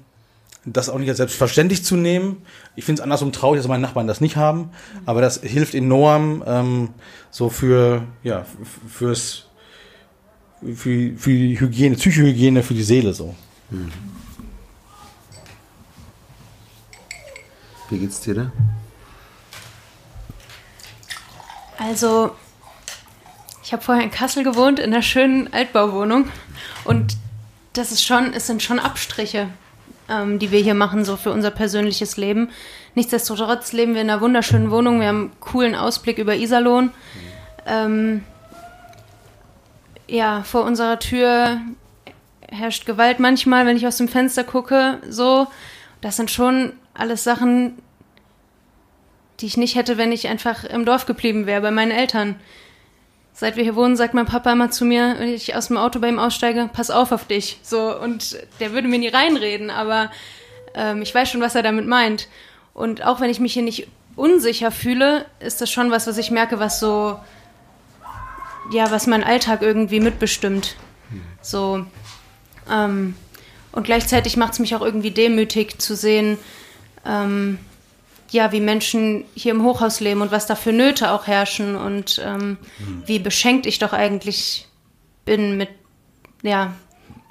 [0.66, 2.42] das auch nicht als selbstverständlich zu nehmen.
[2.74, 4.70] Ich finde es andersrum traurig, dass meine Nachbarn das nicht haben,
[5.04, 6.88] aber das hilft enorm ähm,
[7.30, 8.44] so für ja
[8.88, 9.46] fürs
[10.74, 13.34] für, für die Hygiene, Psychohygiene für die Seele so.
[13.70, 13.92] Mhm.
[17.88, 18.52] Wie geht's dir da?
[21.78, 22.34] Also,
[23.62, 26.28] ich habe vorher in Kassel gewohnt, in einer schönen Altbauwohnung.
[26.84, 27.16] Und
[27.74, 29.48] das ist schon, es sind schon Abstriche
[30.08, 32.50] ähm, die wir hier machen, so für unser persönliches Leben.
[32.94, 35.00] Nichtsdestotrotz leben wir in einer wunderschönen Wohnung.
[35.00, 36.90] Wir haben einen coolen Ausblick über Iserlohn.
[37.66, 38.24] Ähm,
[40.08, 41.60] ja, vor unserer Tür
[42.48, 45.46] herrscht Gewalt manchmal, wenn ich aus dem Fenster gucke, so.
[46.00, 47.78] Das sind schon alles Sachen,
[49.40, 52.36] die ich nicht hätte, wenn ich einfach im Dorf geblieben wäre, bei meinen Eltern.
[53.38, 55.98] Seit wir hier wohnen, sagt mein Papa immer zu mir, wenn ich aus dem Auto
[55.98, 57.58] bei ihm aussteige, pass auf auf dich.
[57.62, 60.10] So, und der würde mir nie reinreden, aber
[60.74, 62.28] ähm, ich weiß schon, was er damit meint.
[62.72, 66.30] Und auch wenn ich mich hier nicht unsicher fühle, ist das schon was, was ich
[66.30, 67.20] merke, was so,
[68.72, 70.74] ja, was mein Alltag irgendwie mitbestimmt.
[71.42, 71.84] So,
[72.72, 73.16] ähm,
[73.70, 76.38] und gleichzeitig macht es mich auch irgendwie demütig zu sehen,
[77.04, 77.58] ähm,
[78.30, 82.20] ja, wie Menschen hier im Hochhaus leben und was da für Nöte auch herrschen und
[82.24, 83.02] ähm, mhm.
[83.06, 84.68] wie beschenkt ich doch eigentlich
[85.24, 85.68] bin mit,
[86.42, 86.74] ja,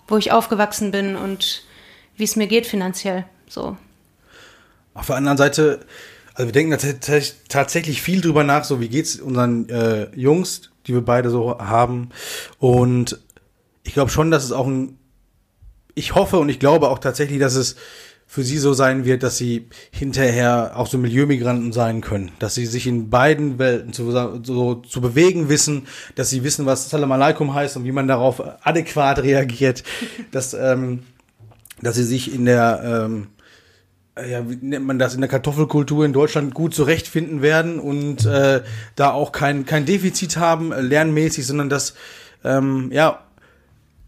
[0.07, 1.63] wo ich aufgewachsen bin und
[2.17, 3.25] wie es mir geht finanziell.
[3.47, 3.77] So.
[4.93, 5.85] Auf der anderen Seite,
[6.33, 6.77] also wir denken
[7.49, 11.57] tatsächlich viel drüber nach, so wie geht es unseren äh, Jungs, die wir beide so
[11.59, 12.09] haben.
[12.59, 13.19] Und
[13.83, 14.97] ich glaube schon, dass es auch ein,
[15.95, 17.75] ich hoffe und ich glaube auch tatsächlich, dass es
[18.35, 22.65] für sie so sein wird, dass sie hinterher auch so Milieumigranten sein können, dass sie
[22.65, 27.53] sich in beiden Welten zu, so, zu bewegen wissen, dass sie wissen, was Salam Aleikum
[27.53, 29.85] heißt und wie man darauf adäquat reagiert,
[30.31, 31.03] dass, ähm,
[31.81, 33.27] dass sie sich in der, ähm,
[34.17, 38.63] ja, wie nennt man das, in der Kartoffelkultur in Deutschland gut zurechtfinden werden und äh,
[38.97, 41.93] da auch kein, kein Defizit haben, äh, lernmäßig, sondern dass,
[42.43, 43.23] ähm, ja,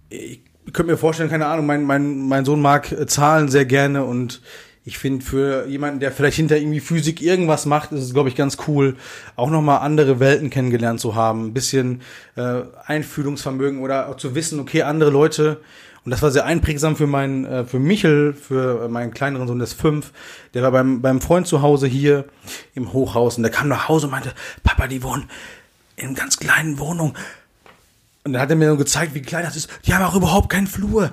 [0.09, 0.41] ich
[0.73, 4.41] könnte mir vorstellen, keine Ahnung, mein, mein, mein Sohn mag äh, Zahlen sehr gerne und
[4.87, 8.35] ich finde für jemanden, der vielleicht hinter irgendwie Physik irgendwas macht, ist es, glaube ich,
[8.35, 8.95] ganz cool,
[9.35, 11.47] auch nochmal andere Welten kennengelernt zu haben.
[11.47, 12.01] Ein bisschen
[12.37, 15.59] äh, Einfühlungsvermögen oder auch zu wissen, okay, andere Leute,
[16.05, 19.67] und das war sehr einprägsam für meinen, äh, für Michel, für meinen kleineren Sohn, der
[19.67, 20.13] ist fünf,
[20.53, 22.23] der war beim, beim Freund zu Hause hier
[22.73, 25.29] im Hochhaus und der kam nach Hause und meinte, Papa, die wohnen
[25.97, 27.13] in ganz kleinen Wohnung
[28.27, 29.69] und dann hat er mir so gezeigt, wie klein das ist.
[29.85, 31.11] Die haben auch überhaupt keinen Flur.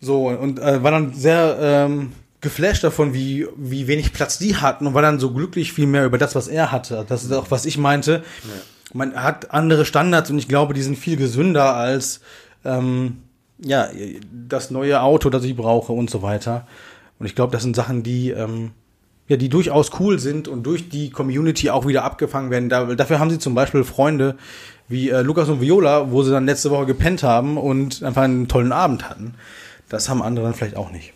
[0.00, 4.86] So, und äh, war dann sehr ähm, geflasht davon, wie, wie wenig Platz die hatten
[4.86, 7.04] und war dann so glücklich viel mehr über das, was er hatte.
[7.08, 8.22] Das ist auch, was ich meinte.
[8.44, 8.50] Ja.
[8.94, 12.20] Man hat andere Standards und ich glaube, die sind viel gesünder als
[12.64, 13.22] ähm,
[13.58, 13.88] ja,
[14.48, 16.66] das neue Auto, das ich brauche und so weiter.
[17.18, 18.72] Und ich glaube, das sind Sachen, die ähm,
[19.28, 22.68] ja, die durchaus cool sind und durch die Community auch wieder abgefangen werden.
[22.68, 24.36] Da, dafür haben sie zum Beispiel Freunde,
[24.88, 28.48] wie äh, Lukas und Viola, wo sie dann letzte Woche gepennt haben und einfach einen
[28.48, 29.34] tollen Abend hatten.
[29.88, 31.12] Das haben andere dann vielleicht auch nicht.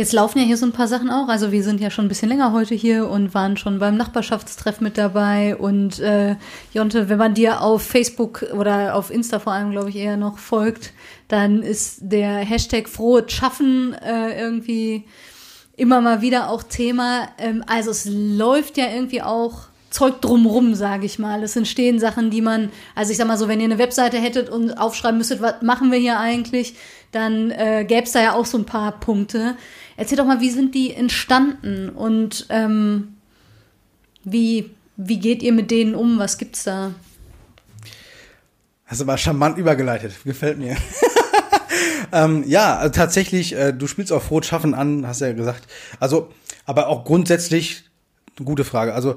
[0.00, 1.28] Jetzt laufen ja hier so ein paar Sachen auch.
[1.28, 4.80] Also wir sind ja schon ein bisschen länger heute hier und waren schon beim Nachbarschaftstreff
[4.80, 5.54] mit dabei.
[5.54, 6.36] Und äh,
[6.72, 10.38] Jonte, wenn man dir auf Facebook oder auf Insta vor allem, glaube ich, eher noch
[10.38, 10.94] folgt,
[11.28, 15.04] dann ist der Hashtag frohes Schaffen äh, irgendwie
[15.80, 17.28] immer mal wieder auch Thema.
[17.38, 21.42] Ähm, also es läuft ja irgendwie auch Zeug drumrum, sage ich mal.
[21.42, 24.50] Es entstehen Sachen, die man, also ich sag mal so, wenn ihr eine Webseite hättet
[24.50, 26.74] und aufschreiben müsstet, was machen wir hier eigentlich,
[27.12, 29.56] dann äh, gäbe es da ja auch so ein paar Punkte.
[29.96, 33.16] Erzähl doch mal, wie sind die entstanden und ähm,
[34.22, 36.18] wie, wie geht ihr mit denen um?
[36.18, 36.92] Was gibt's da?
[38.84, 40.12] Hast du mal charmant übergeleitet.
[40.24, 40.76] Gefällt mir.
[42.12, 45.66] ähm, ja, also tatsächlich, äh, du spielst auf Rot Schaffen an, hast ja gesagt.
[45.98, 46.28] Also,
[46.66, 47.84] aber auch grundsätzlich,
[48.38, 48.94] eine gute Frage.
[48.94, 49.16] Also,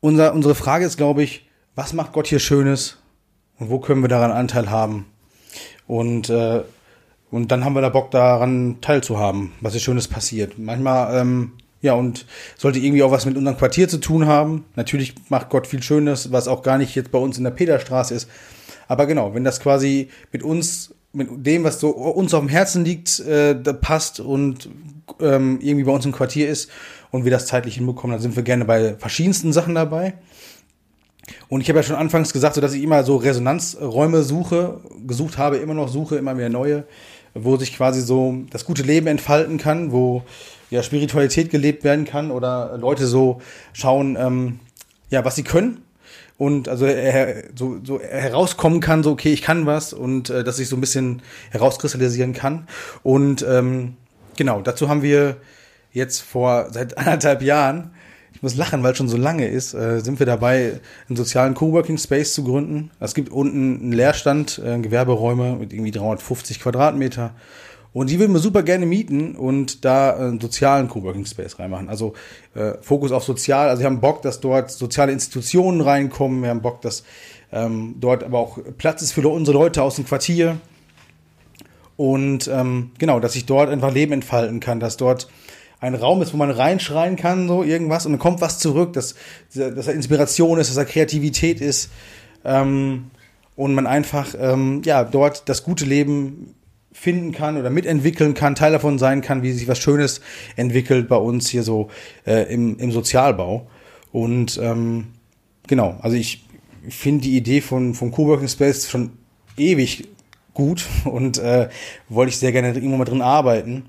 [0.00, 2.98] unser, unsere Frage ist, glaube ich, was macht Gott hier Schönes
[3.58, 5.06] und wo können wir daran Anteil haben?
[5.86, 6.62] Und, äh,
[7.30, 10.58] und dann haben wir da Bock daran teilzuhaben, was hier Schönes passiert.
[10.58, 11.52] Manchmal, ähm,
[11.82, 12.26] ja, und
[12.56, 14.64] sollte irgendwie auch was mit unserem Quartier zu tun haben.
[14.76, 18.14] Natürlich macht Gott viel Schönes, was auch gar nicht jetzt bei uns in der Peterstraße
[18.14, 18.28] ist.
[18.88, 22.84] Aber genau, wenn das quasi mit uns, mit dem, was so uns auf dem Herzen
[22.84, 24.68] liegt, äh, passt und
[25.20, 26.70] ähm, irgendwie bei uns im Quartier ist
[27.10, 30.14] und wir das zeitlich hinbekommen, dann sind wir gerne bei verschiedensten Sachen dabei.
[31.48, 35.38] Und ich habe ja schon anfangs gesagt, so dass ich immer so Resonanzräume suche, gesucht
[35.38, 36.84] habe, immer noch suche, immer mehr neue,
[37.34, 40.22] wo sich quasi so das gute Leben entfalten kann, wo
[40.70, 43.40] ja Spiritualität gelebt werden kann oder Leute so
[43.72, 44.60] schauen, ähm,
[45.10, 45.82] ja, was sie können
[46.40, 50.58] und also äh, so, so herauskommen kann, so okay, ich kann was und äh, dass
[50.58, 51.20] ich so ein bisschen
[51.50, 52.66] herauskristallisieren kann.
[53.02, 53.98] Und ähm,
[54.38, 55.36] genau, dazu haben wir
[55.92, 57.90] jetzt vor seit anderthalb Jahren,
[58.32, 60.80] ich muss lachen, weil es schon so lange ist, äh, sind wir dabei,
[61.10, 62.90] einen sozialen Coworking Space zu gründen.
[63.00, 67.34] Es gibt unten einen Leerstand, äh, Gewerberäume mit irgendwie 350 Quadratmeter.
[67.92, 71.88] Und die würden wir super gerne mieten und da einen sozialen Coworking Space reinmachen.
[71.88, 72.14] Also
[72.54, 73.68] äh, Fokus auf sozial.
[73.68, 76.42] Also wir haben Bock, dass dort soziale Institutionen reinkommen.
[76.42, 77.02] Wir haben Bock, dass
[77.52, 80.58] ähm, dort aber auch Platz ist für unsere Leute aus dem Quartier.
[81.96, 85.28] Und ähm, genau, dass sich dort einfach Leben entfalten kann, dass dort
[85.80, 89.14] ein Raum ist, wo man reinschreien kann, so irgendwas, und dann kommt was zurück, dass,
[89.54, 91.90] dass da Inspiration ist, dass da Kreativität ist.
[92.44, 93.10] Ähm,
[93.56, 96.54] und man einfach ähm, ja dort das gute Leben
[96.92, 100.20] finden kann oder mitentwickeln kann, Teil davon sein kann, wie sich was Schönes
[100.56, 101.88] entwickelt bei uns hier so
[102.26, 103.68] äh, im, im Sozialbau.
[104.12, 105.08] Und ähm,
[105.66, 106.44] genau, also ich
[106.88, 109.12] finde die Idee von, von Coworking Space schon
[109.56, 110.08] ewig
[110.54, 111.68] gut und äh,
[112.08, 113.84] wollte ich sehr gerne irgendwo mal drin arbeiten.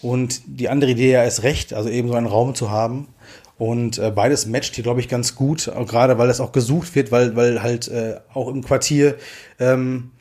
[0.00, 3.08] Und die andere Idee ja ist recht, also eben so einen Raum zu haben.
[3.58, 7.10] Und äh, beides matcht hier, glaube ich, ganz gut, gerade weil das auch gesucht wird,
[7.10, 9.16] weil, weil halt äh, auch im Quartier
[9.58, 10.12] ähm,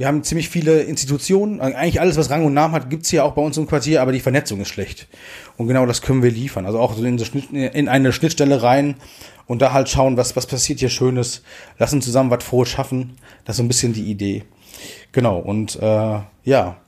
[0.00, 3.32] wir haben ziemlich viele Institutionen, eigentlich alles, was Rang und Namen hat, gibt's hier auch
[3.32, 5.08] bei uns im Quartier, aber die Vernetzung ist schlecht.
[5.58, 6.64] Und genau das können wir liefern.
[6.64, 8.94] Also auch in, eine Schnittstelle rein
[9.46, 11.42] und da halt schauen, was, was passiert hier Schönes.
[11.78, 13.18] Lassen zusammen was Frohes schaffen.
[13.44, 14.44] Das ist so ein bisschen die Idee.
[15.12, 16.78] Genau, und äh, ja,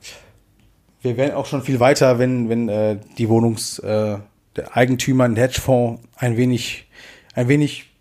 [1.03, 4.17] wir werden auch schon viel weiter, wenn, wenn äh, die Wohnungs, äh,
[4.55, 6.87] der Eigentümer, ein Hedgefonds ein wenig,
[7.35, 7.91] ein wenig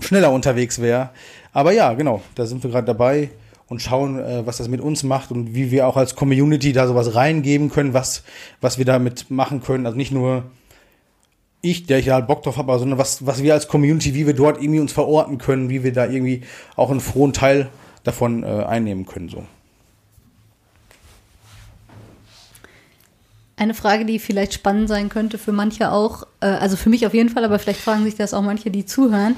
[0.00, 1.12] schneller unterwegs wäre.
[1.54, 3.30] Aber ja, genau, da sind wir gerade dabei
[3.68, 6.86] und schauen, äh, was das mit uns macht und wie wir auch als Community da
[6.86, 8.22] sowas reingeben können, was,
[8.60, 9.86] was wir damit machen können.
[9.86, 10.44] Also nicht nur
[11.60, 14.34] ich, der ich halt Bock drauf habe, sondern was, was wir als Community, wie wir
[14.34, 16.42] dort irgendwie uns verorten können, wie wir da irgendwie
[16.76, 17.68] auch einen frohen Teil
[18.04, 19.28] davon äh, einnehmen können.
[19.28, 19.44] So.
[23.56, 27.12] Eine Frage, die vielleicht spannend sein könnte für manche auch, äh, also für mich auf
[27.12, 29.34] jeden Fall, aber vielleicht fragen sich das auch manche, die zuhören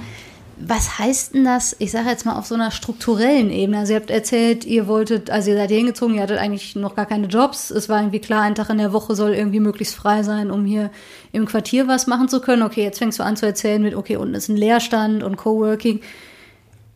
[0.63, 3.79] was heißt denn das, ich sage jetzt mal auf so einer strukturellen Ebene?
[3.79, 6.95] Also ihr habt erzählt, ihr wolltet, also ihr seid hier hingezogen, ihr hattet eigentlich noch
[6.95, 7.71] gar keine Jobs.
[7.71, 10.65] Es war irgendwie klar, ein Tag in der Woche soll irgendwie möglichst frei sein, um
[10.65, 10.91] hier
[11.33, 12.63] im Quartier was machen zu können.
[12.63, 16.01] Okay, jetzt fängst du an zu erzählen mit, okay, unten ist ein Leerstand und Coworking.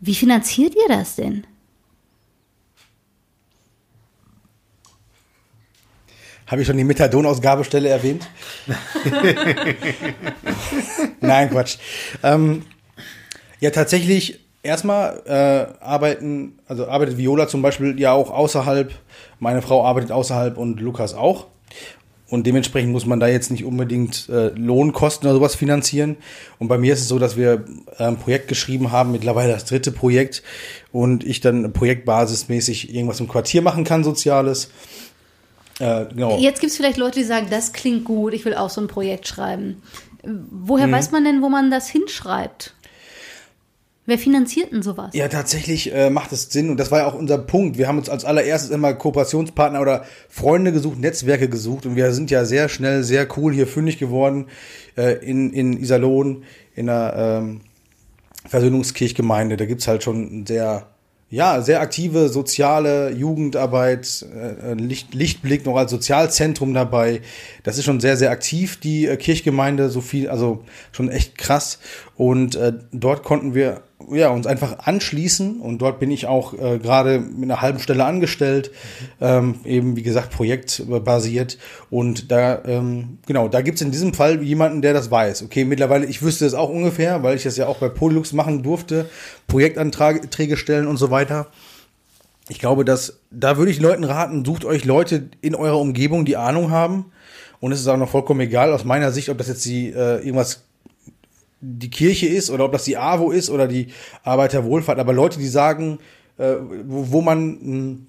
[0.00, 1.46] Wie finanziert ihr das denn?
[6.46, 8.28] Habe ich schon die Methadon-Ausgabestelle erwähnt?
[11.20, 11.78] Nein, Quatsch.
[12.22, 12.62] Ähm,
[13.64, 18.92] ja, tatsächlich, erstmal äh, arbeiten, also arbeitet Viola zum Beispiel ja auch außerhalb,
[19.38, 21.46] meine Frau arbeitet außerhalb und Lukas auch.
[22.28, 26.16] Und dementsprechend muss man da jetzt nicht unbedingt äh, Lohnkosten oder sowas finanzieren.
[26.58, 27.64] Und bei mir ist es so, dass wir
[27.98, 30.42] äh, ein Projekt geschrieben haben, mittlerweile das dritte Projekt,
[30.92, 34.68] und ich dann projektbasismäßig irgendwas im Quartier machen kann, Soziales.
[35.78, 36.36] Äh, genau.
[36.38, 38.88] Jetzt gibt es vielleicht Leute, die sagen, das klingt gut, ich will auch so ein
[38.88, 39.80] Projekt schreiben.
[40.22, 40.92] Woher hm.
[40.92, 42.74] weiß man denn, wo man das hinschreibt?
[44.06, 45.14] Wer finanziert denn sowas?
[45.14, 47.78] Ja, tatsächlich äh, macht es Sinn und das war ja auch unser Punkt.
[47.78, 52.30] Wir haben uns als allererstes immer Kooperationspartner oder Freunde gesucht, Netzwerke gesucht und wir sind
[52.30, 54.46] ja sehr schnell, sehr cool hier fündig geworden
[54.96, 56.44] äh, in, in Iserlohn,
[56.74, 57.60] in der ähm,
[58.46, 59.56] Versöhnungskirchgemeinde.
[59.56, 60.86] Da gibt's halt schon sehr
[61.34, 67.22] ja, sehr aktive soziale Jugendarbeit, äh, Licht, Lichtblick noch als Sozialzentrum dabei.
[67.64, 71.80] Das ist schon sehr, sehr aktiv, die äh, Kirchgemeinde, so viel, also schon echt krass.
[72.14, 73.82] Und äh, dort konnten wir
[74.12, 78.04] ja, uns einfach anschließen und dort bin ich auch äh, gerade mit einer halben Stelle
[78.04, 78.70] angestellt,
[79.20, 81.58] ähm, eben wie gesagt projektbasiert
[81.90, 85.42] und da, ähm, genau, da gibt's in diesem Fall jemanden, der das weiß.
[85.42, 88.62] Okay, mittlerweile, ich wüsste es auch ungefähr, weil ich das ja auch bei Polylux machen
[88.62, 89.08] durfte,
[89.46, 91.48] Projektanträge stellen und so weiter.
[92.48, 96.36] Ich glaube, dass da würde ich Leuten raten, sucht euch Leute in eurer Umgebung, die
[96.36, 97.06] Ahnung haben.
[97.60, 100.18] Und es ist auch noch vollkommen egal aus meiner Sicht, ob das jetzt die äh,
[100.18, 100.64] irgendwas
[101.64, 103.88] die Kirche ist oder ob das die AWO ist oder die
[104.22, 105.98] Arbeiterwohlfahrt, aber Leute, die sagen,
[106.36, 106.54] äh,
[106.84, 108.06] wo, wo man hm,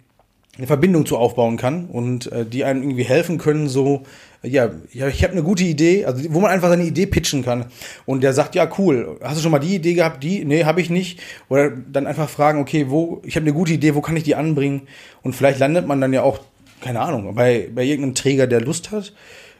[0.57, 4.03] eine Verbindung zu aufbauen kann und äh, die einem irgendwie helfen können, so,
[4.41, 7.65] ja, ja ich habe eine gute Idee, also wo man einfach seine Idee pitchen kann.
[8.05, 10.81] Und der sagt, ja, cool, hast du schon mal die Idee gehabt, die, nee, habe
[10.81, 11.19] ich nicht.
[11.49, 14.35] Oder dann einfach fragen, okay, wo, ich habe eine gute Idee, wo kann ich die
[14.35, 14.83] anbringen?
[15.23, 16.39] Und vielleicht landet man dann ja auch,
[16.81, 19.13] keine Ahnung, bei, bei irgendeinem Träger, der Lust hat,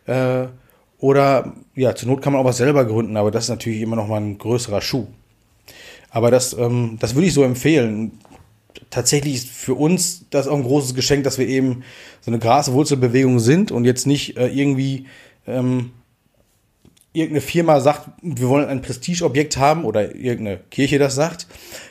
[0.06, 0.48] äh,
[1.06, 3.96] oder ja, zur Not kann man auch was selber gründen, aber das ist natürlich immer
[3.96, 5.06] noch mal ein größerer Schuh.
[6.10, 8.14] Aber das, ähm, das würde ich so empfehlen.
[8.90, 11.84] Tatsächlich ist für uns das auch ein großes Geschenk, dass wir eben
[12.22, 15.06] so eine Graswurzelbewegung sind und jetzt nicht äh, irgendwie
[15.46, 15.92] ähm,
[17.14, 21.46] irgendeine Firma sagt, wir wollen ein Prestigeobjekt haben oder irgendeine Kirche das sagt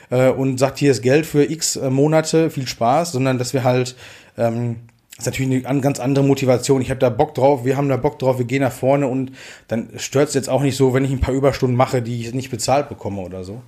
[0.09, 3.63] äh, und sagt, hier ist Geld für x äh, Monate, viel Spaß, sondern dass wir
[3.63, 3.95] halt
[4.37, 4.75] ähm,
[5.17, 6.81] ist natürlich eine ganz andere Motivation.
[6.81, 9.31] Ich habe da Bock drauf, wir haben da Bock drauf, wir gehen nach vorne und
[9.69, 12.33] dann stört es jetzt auch nicht so, wenn ich ein paar Überstunden mache, die ich
[12.33, 13.61] nicht bezahlt bekomme oder so.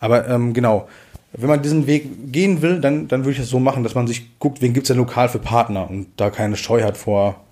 [0.00, 0.88] Aber ähm, genau,
[1.32, 4.06] wenn man diesen Weg gehen will, dann, dann würde ich das so machen, dass man
[4.06, 7.44] sich guckt, wen gibt's denn lokal für Partner und da keine Scheu hat vor,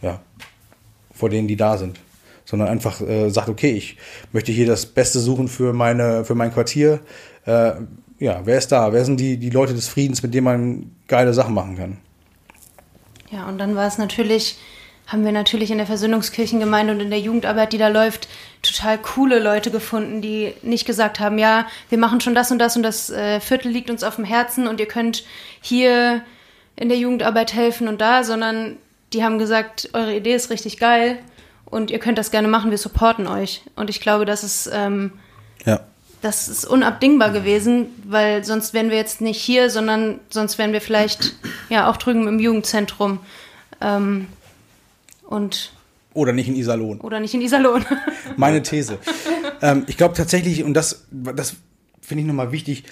[0.00, 0.20] ja,
[1.12, 2.00] vor denen, die da sind.
[2.46, 3.96] Sondern einfach äh, sagt, okay, ich
[4.32, 7.00] möchte hier das Beste suchen für meine, für mein Quartier.
[7.44, 7.72] Äh,
[8.18, 8.92] ja, wer ist da?
[8.92, 11.98] Wer sind die, die Leute des Friedens, mit denen man geile Sachen machen kann?
[13.30, 14.56] Ja, und dann war es natürlich
[15.10, 18.28] haben wir natürlich in der Versöhnungskirchengemeinde und in der Jugendarbeit, die da läuft,
[18.62, 22.76] total coole Leute gefunden, die nicht gesagt haben, ja, wir machen schon das und das
[22.76, 25.24] und das äh, Viertel liegt uns auf dem Herzen und ihr könnt
[25.60, 26.22] hier
[26.76, 28.76] in der Jugendarbeit helfen und da, sondern
[29.12, 31.18] die haben gesagt, eure Idee ist richtig geil
[31.64, 33.62] und ihr könnt das gerne machen, wir supporten euch.
[33.74, 35.12] Und ich glaube, das ist, ähm,
[35.64, 35.80] Ja.
[36.22, 40.80] Das ist unabdingbar gewesen, weil sonst wären wir jetzt nicht hier, sondern sonst wären wir
[40.80, 41.34] vielleicht
[41.70, 43.20] ja auch drüben im Jugendzentrum
[43.80, 44.26] ähm,
[45.26, 45.72] und
[46.12, 47.00] Oder nicht in Iserlohn.
[47.00, 47.84] oder nicht in Iserlohn.
[48.36, 48.98] Meine These.
[49.62, 51.56] ähm, ich glaube tatsächlich, und das, das
[52.02, 52.84] finde ich nochmal wichtig,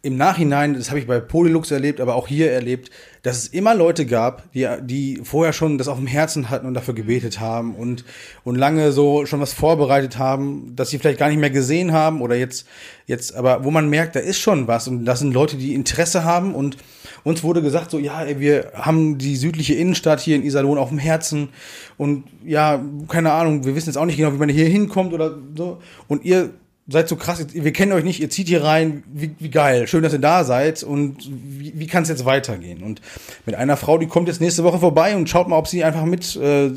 [0.00, 2.90] im Nachhinein, das habe ich bei Polylux erlebt, aber auch hier erlebt,
[3.22, 6.74] dass es immer Leute gab, die, die vorher schon das auf dem Herzen hatten und
[6.74, 8.04] dafür gebetet haben und,
[8.44, 12.20] und lange so schon was vorbereitet haben, dass sie vielleicht gar nicht mehr gesehen haben
[12.20, 12.68] oder jetzt,
[13.06, 16.22] jetzt, aber wo man merkt, da ist schon was und das sind Leute, die Interesse
[16.22, 16.76] haben und
[17.24, 20.90] uns wurde gesagt so, ja, ey, wir haben die südliche Innenstadt hier in Iserlohn auf
[20.90, 21.48] dem Herzen
[21.96, 25.36] und ja, keine Ahnung, wir wissen jetzt auch nicht genau, wie man hier hinkommt oder
[25.56, 26.50] so und ihr
[26.88, 30.02] seid so krass, wir kennen euch nicht, ihr zieht hier rein, wie, wie geil, schön,
[30.02, 32.82] dass ihr da seid und wie, wie kann es jetzt weitergehen?
[32.82, 33.02] Und
[33.44, 36.06] mit einer Frau, die kommt jetzt nächste Woche vorbei und schaut mal, ob sie einfach
[36.06, 36.70] mit äh,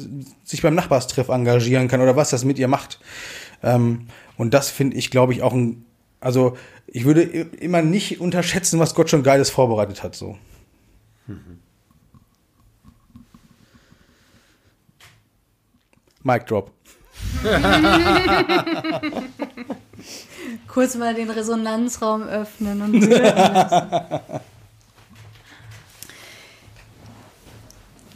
[0.43, 2.99] sich beim Nachbarstreff engagieren kann oder was das mit ihr macht.
[3.64, 5.86] Ähm, und das finde ich, glaube ich, auch ein,
[6.20, 6.57] also
[6.88, 10.38] ich würde immer nicht unterschätzen, was Gott schon Geiles vorbereitet hat, so.
[16.24, 16.72] Mic drop.
[20.67, 22.93] Kurz mal den Resonanzraum öffnen und.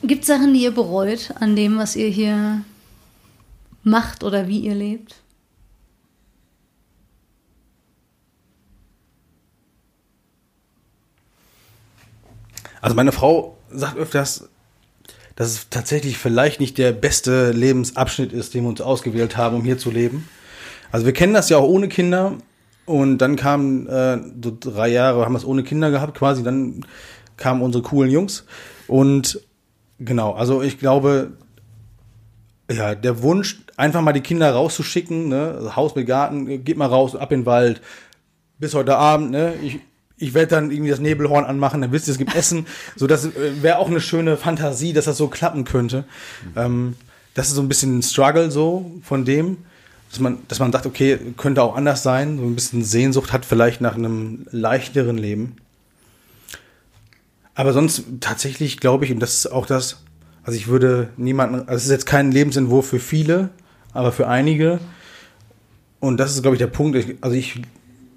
[0.04, 2.62] Gibt es Sachen, die ihr bereut an dem, was ihr hier
[3.84, 5.16] macht oder wie ihr lebt?
[12.82, 14.48] Also meine Frau sagt öfters,
[15.36, 19.64] dass es tatsächlich vielleicht nicht der beste Lebensabschnitt ist, den wir uns ausgewählt haben, um
[19.64, 20.30] hier zu leben.
[20.92, 22.34] Also wir kennen das ja auch ohne Kinder.
[22.86, 26.86] Und dann kamen äh, so drei Jahre, haben wir es ohne Kinder gehabt quasi, dann
[27.36, 28.46] kamen unsere coolen Jungs.
[28.88, 29.42] Und
[30.00, 31.32] genau, also ich glaube,
[32.72, 36.88] ja, der Wunsch, einfach mal die Kinder rauszuschicken, ne, also Haus mit Garten, geht mal
[36.88, 37.82] raus, ab in den Wald,
[38.60, 39.80] bis heute Abend, ne, ich,
[40.18, 43.26] ich werde dann irgendwie das Nebelhorn anmachen, dann wisst ihr, es gibt Essen, so das
[43.26, 46.06] äh, wäre auch eine schöne Fantasie, dass das so klappen könnte.
[46.56, 46.96] Ähm,
[47.34, 49.58] das ist so ein bisschen ein Struggle so von dem,
[50.16, 53.46] dass man, dass man sagt, okay, könnte auch anders sein, so ein bisschen Sehnsucht hat
[53.46, 55.58] vielleicht nach einem leichteren Leben.
[57.54, 60.04] Aber sonst tatsächlich glaube ich, und das ist auch das,
[60.44, 63.50] also ich würde niemanden, also es ist jetzt kein Lebensentwurf für viele,
[63.92, 64.80] aber für einige.
[66.00, 66.98] Und das ist, glaube ich, der Punkt.
[67.20, 67.62] Also ich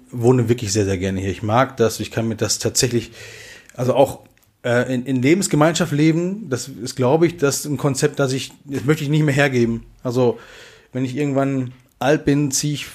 [0.09, 1.31] wohne wirklich sehr, sehr gerne hier.
[1.31, 1.99] Ich mag das.
[1.99, 3.11] Ich kann mir das tatsächlich,
[3.75, 4.21] also auch
[4.63, 8.53] äh, in, in Lebensgemeinschaft leben, das ist, glaube ich, das ist ein Konzept, das ich,
[8.63, 9.85] das möchte ich nicht mehr hergeben.
[10.01, 10.39] Also
[10.91, 12.87] wenn ich irgendwann alt bin, ziehe ich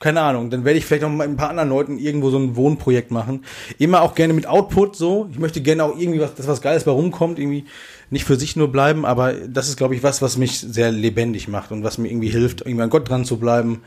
[0.00, 2.56] keine Ahnung, dann werde ich vielleicht noch mit ein paar anderen Leuten irgendwo so ein
[2.56, 3.44] Wohnprojekt machen.
[3.78, 5.28] Immer auch gerne mit Output so.
[5.30, 7.66] Ich möchte gerne auch irgendwie was, dass was Geiles bei rumkommt, irgendwie
[8.08, 11.48] nicht für sich nur bleiben, aber das ist, glaube ich, was, was mich sehr lebendig
[11.48, 13.82] macht und was mir irgendwie hilft, irgendwie an Gott dran zu bleiben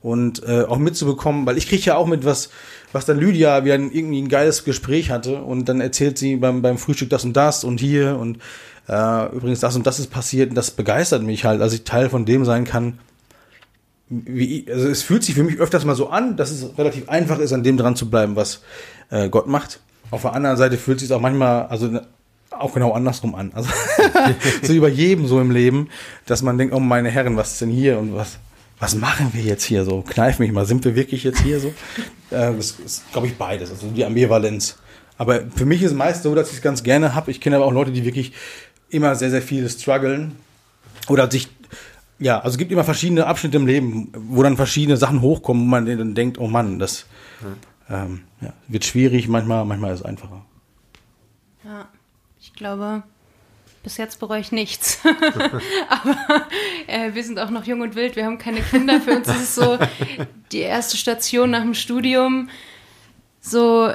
[0.00, 2.48] und äh, auch mitzubekommen, weil ich kriege ja auch mit, was,
[2.92, 6.62] was dann Lydia wieder ein, irgendwie ein geiles Gespräch hatte und dann erzählt sie beim,
[6.62, 8.38] beim Frühstück das und das und hier und
[8.88, 12.08] äh, übrigens das und das ist passiert und das begeistert mich halt, als ich Teil
[12.08, 12.98] von dem sein kann,
[14.10, 17.38] wie, also es fühlt sich für mich öfters mal so an, dass es relativ einfach
[17.38, 18.60] ist, an dem dran zu bleiben, was
[19.10, 19.80] äh, Gott macht.
[20.10, 22.06] Auf der anderen Seite fühlt es sich auch manchmal, also ne,
[22.50, 23.52] auch genau andersrum an.
[23.54, 23.70] Also
[24.62, 25.88] so über jedem so im Leben,
[26.26, 28.38] dass man denkt, oh meine Herren, was ist denn hier und was,
[28.80, 30.02] was machen wir jetzt hier so?
[30.02, 31.72] Kneif mich mal, sind wir wirklich jetzt hier so?
[32.32, 34.76] Äh, das ist, glaube ich, beides, also die Ambivalenz.
[35.18, 37.32] Aber für mich ist es meist so, dass ich es ganz gerne habe.
[37.32, 38.30] Ich kenne aber auch Leute, die wirklich
[38.88, 40.36] immer sehr, sehr viel strugglen
[41.08, 41.48] oder sich
[42.20, 45.66] ja, also es gibt immer verschiedene Abschnitte im Leben, wo dann verschiedene Sachen hochkommen, wo
[45.66, 47.06] man dann denkt, oh Mann, das
[47.88, 50.44] ähm, ja, wird schwierig, manchmal, manchmal ist es einfacher.
[51.64, 51.88] Ja,
[52.40, 53.02] ich glaube,
[53.82, 55.00] bis jetzt bereue ich nichts.
[55.88, 56.46] Aber
[56.86, 59.00] äh, wir sind auch noch jung und wild, wir haben keine Kinder.
[59.00, 59.78] Für uns ist es so
[60.52, 62.50] die erste Station nach dem Studium.
[63.40, 63.92] So,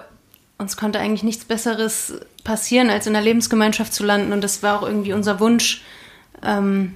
[0.57, 4.33] uns konnte eigentlich nichts Besseres passieren, als in einer Lebensgemeinschaft zu landen.
[4.33, 5.83] Und das war auch irgendwie unser Wunsch,
[6.43, 6.95] ähm,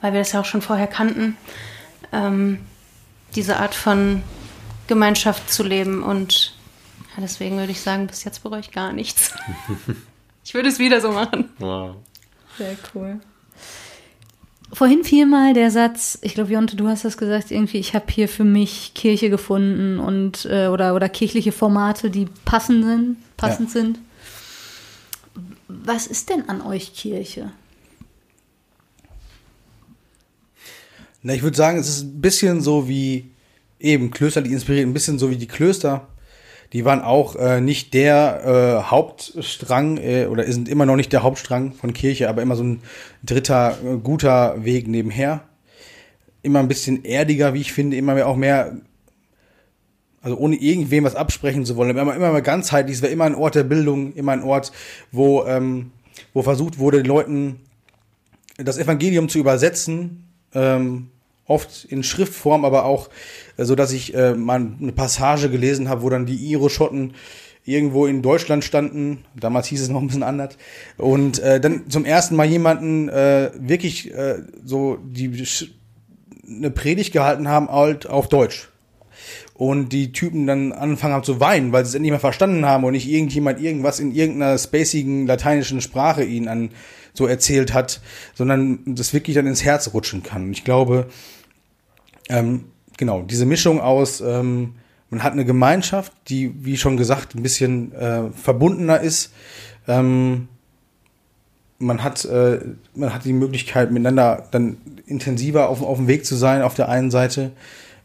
[0.00, 1.36] weil wir das ja auch schon vorher kannten,
[2.12, 2.60] ähm,
[3.34, 4.22] diese Art von
[4.86, 6.02] Gemeinschaft zu leben.
[6.02, 6.54] Und
[7.16, 9.32] ja, deswegen würde ich sagen, bis jetzt bereue ich gar nichts.
[10.48, 11.50] Ich würde es wieder so machen.
[11.58, 11.96] Wow.
[12.56, 13.18] Sehr cool.
[14.72, 18.04] Vorhin fiel mal der Satz, ich glaube, Jonte, du hast das gesagt, irgendwie, ich habe
[18.12, 23.70] hier für mich Kirche gefunden und äh, oder, oder kirchliche Formate, die passend sind, passend
[23.74, 23.80] Ja.
[23.80, 23.98] sind.
[25.66, 27.50] Was ist denn an euch Kirche?
[31.26, 33.32] Na, ich würde sagen, es ist ein bisschen so wie
[33.80, 36.06] eben klösterlich inspiriert, ein bisschen so wie die Klöster.
[36.72, 38.44] Die waren auch äh, nicht der
[38.86, 42.62] äh, Hauptstrang äh, oder sind immer noch nicht der Hauptstrang von Kirche, aber immer so
[42.62, 42.80] ein
[43.24, 45.42] dritter äh, guter Weg nebenher.
[46.42, 48.76] Immer ein bisschen erdiger, wie ich finde, immer mehr, auch mehr,
[50.22, 52.98] also ohne irgendwem was absprechen zu wollen, immer, immer mal ganzheitlich.
[52.98, 54.70] Es war immer ein Ort der Bildung, immer ein Ort,
[55.10, 55.90] wo, ähm,
[56.34, 57.62] wo versucht wurde, den Leuten
[58.58, 61.08] das Evangelium zu übersetzen, ähm,
[61.46, 63.08] oft in Schriftform, aber auch
[63.56, 67.14] äh, so, dass ich äh, mal eine Passage gelesen habe, wo dann die Iro-Schotten
[67.64, 69.24] irgendwo in Deutschland standen.
[69.34, 70.56] Damals hieß es noch ein bisschen anders.
[70.96, 75.44] Und äh, dann zum ersten Mal jemanden äh, wirklich äh, so die
[76.48, 78.68] eine Predigt gehalten haben halt auf Deutsch.
[79.54, 82.84] Und die Typen dann angefangen haben zu weinen, weil sie es endlich mal verstanden haben
[82.84, 86.70] und nicht irgendjemand irgendwas in irgendeiner spacigen lateinischen Sprache ihnen an
[87.14, 88.02] so erzählt hat,
[88.34, 90.44] sondern das wirklich dann ins Herz rutschen kann.
[90.44, 91.08] Und ich glaube,
[92.28, 92.64] ähm,
[92.96, 94.74] genau, diese Mischung aus, ähm,
[95.10, 99.32] man hat eine Gemeinschaft, die, wie schon gesagt, ein bisschen äh, verbundener ist.
[99.86, 100.48] Ähm,
[101.78, 102.60] man hat, äh,
[102.94, 106.88] man hat die Möglichkeit, miteinander dann intensiver auf, auf dem Weg zu sein, auf der
[106.88, 107.52] einen Seite.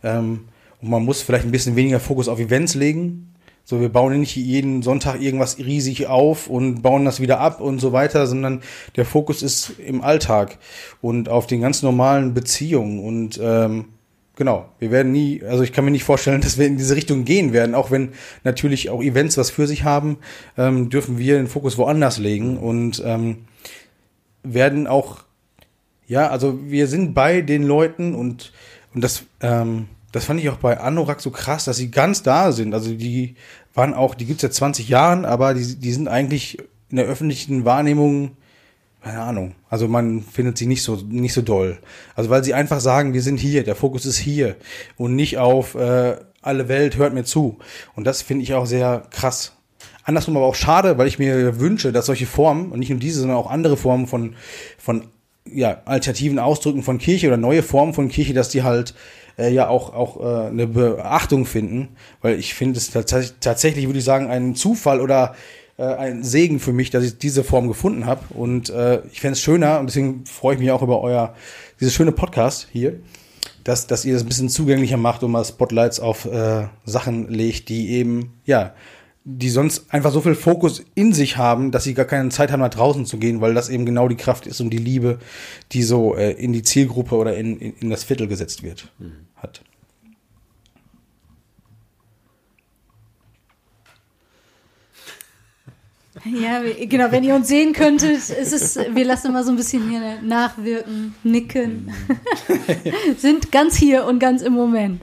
[0.04, 0.42] Ähm,
[0.82, 3.34] und man muss vielleicht ein bisschen weniger Fokus auf Events legen.
[3.64, 7.80] So, wir bauen nicht jeden Sonntag irgendwas riesig auf und bauen das wieder ab und
[7.80, 8.62] so weiter, sondern
[8.96, 10.58] der Fokus ist im Alltag
[11.00, 13.86] und auf den ganz normalen Beziehungen und ähm,
[14.38, 17.26] Genau, wir werden nie, also ich kann mir nicht vorstellen, dass wir in diese Richtung
[17.26, 18.10] gehen werden, auch wenn
[18.44, 20.18] natürlich auch Events was für sich haben,
[20.58, 23.46] ähm, dürfen wir den Fokus woanders legen und ähm,
[24.44, 25.24] werden auch,
[26.08, 28.54] ja, also wir sind bei den Leuten und,
[28.94, 32.52] und das, ähm, das fand ich auch bei Anorak so krass, dass sie ganz da
[32.52, 32.74] sind.
[32.74, 33.36] Also die
[33.74, 36.58] waren auch, die gibt's seit 20 Jahren, aber die, die sind eigentlich
[36.90, 38.32] in der öffentlichen Wahrnehmung
[39.04, 39.56] keine Ahnung.
[39.70, 41.80] Also man findet sie nicht so nicht so doll.
[42.16, 44.56] Also weil sie einfach sagen, wir sind hier, der Fokus ist hier
[44.98, 47.58] und nicht auf äh, alle Welt hört mir zu.
[47.96, 49.54] Und das finde ich auch sehr krass.
[50.04, 53.22] Andersrum aber auch schade, weil ich mir wünsche, dass solche Formen und nicht nur diese,
[53.22, 54.36] sondern auch andere Formen von
[54.78, 55.08] von
[55.46, 58.94] ja alternativen Ausdrücken von Kirche oder neue Formen von Kirche, dass die halt
[59.38, 61.90] äh, ja auch auch äh, eine Beachtung finden,
[62.22, 65.36] weil ich finde es tatsächlich tatsächlich würde ich sagen ein Zufall oder
[65.82, 68.22] äh, ein Segen für mich, dass ich diese Form gefunden habe.
[68.36, 71.34] Und äh, ich fände es schöner, und deswegen freue ich mich auch über euer,
[71.80, 73.00] dieses schöne Podcast hier,
[73.64, 77.70] dass, dass ihr das ein bisschen zugänglicher macht und mal Spotlights auf äh, Sachen legt,
[77.70, 78.76] die eben, ja,
[79.24, 82.60] die sonst einfach so viel Fokus in sich haben, dass sie gar keine Zeit haben,
[82.60, 85.20] nach draußen zu gehen, weil das eben genau die Kraft ist und die Liebe,
[85.72, 89.14] die so äh, in die Zielgruppe oder in, in, in das Viertel gesetzt wird, mhm.
[89.36, 89.64] hat.
[96.26, 99.90] Ja, genau, wenn ihr uns sehen könntet, ist es, wir lassen immer so ein bisschen
[99.90, 101.92] hier nachwirken, nicken.
[103.18, 105.02] Sind ganz hier und ganz im Moment.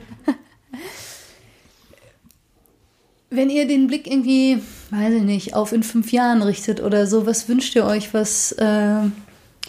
[3.30, 7.26] Wenn ihr den Blick irgendwie, weiß ich nicht, auf in fünf Jahren richtet oder so,
[7.26, 9.00] was wünscht ihr euch, was, äh,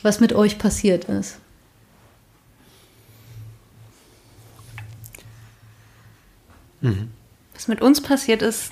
[0.02, 1.40] was mit euch passiert ist?
[6.82, 7.10] Mhm.
[7.54, 8.72] Was mit uns passiert ist,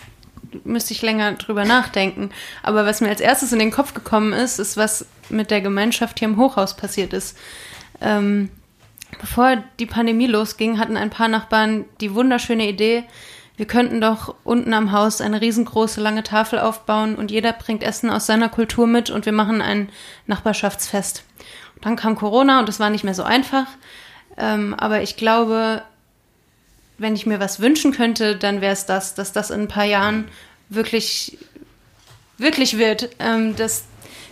[0.64, 2.32] müsste ich länger drüber nachdenken.
[2.64, 6.20] Aber was mir als erstes in den Kopf gekommen ist, ist, was mit der Gemeinschaft
[6.20, 7.38] hier im Hochhaus passiert ist.
[8.02, 8.50] Ähm,
[9.20, 13.04] bevor die Pandemie losging, hatten ein paar Nachbarn die wunderschöne Idee,
[13.58, 18.12] wir könnten doch unten am Haus eine riesengroße lange Tafel aufbauen und jeder bringt Essen
[18.12, 19.89] aus seiner Kultur mit und wir machen ein
[20.28, 21.24] Nachbarschaftsfest.
[21.76, 23.66] Und dann kam Corona und es war nicht mehr so einfach.
[24.38, 25.82] Ähm, aber ich glaube,
[26.98, 29.86] wenn ich mir was wünschen könnte, dann wäre es das, dass das in ein paar
[29.86, 30.26] Jahren
[30.70, 31.38] wirklich,
[32.38, 33.84] wirklich wird, ähm, dass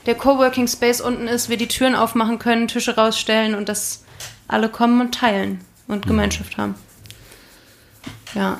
[0.05, 4.03] der Coworking Space unten ist, wir die Türen aufmachen können, Tische rausstellen und dass
[4.47, 6.09] alle kommen und teilen und mhm.
[6.09, 6.75] Gemeinschaft haben.
[8.33, 8.59] Ja.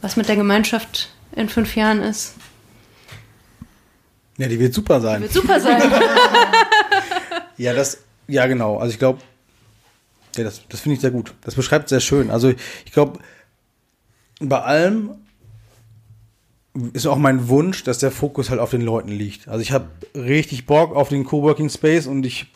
[0.00, 2.34] Was mit der Gemeinschaft in fünf Jahren ist.
[4.36, 5.16] Ja, die wird super sein.
[5.16, 5.82] Die wird super sein.
[7.56, 7.98] ja, das,
[8.28, 8.78] ja, genau.
[8.78, 9.20] Also ich glaube,
[10.38, 11.34] ja, das, das finde ich sehr gut.
[11.42, 12.30] Das beschreibt sehr schön.
[12.30, 13.18] Also ich glaube,
[14.40, 15.10] bei allem
[16.92, 19.48] ist auch mein Wunsch, dass der Fokus halt auf den Leuten liegt.
[19.48, 22.46] Also ich habe richtig Bock auf den Coworking Space und ich,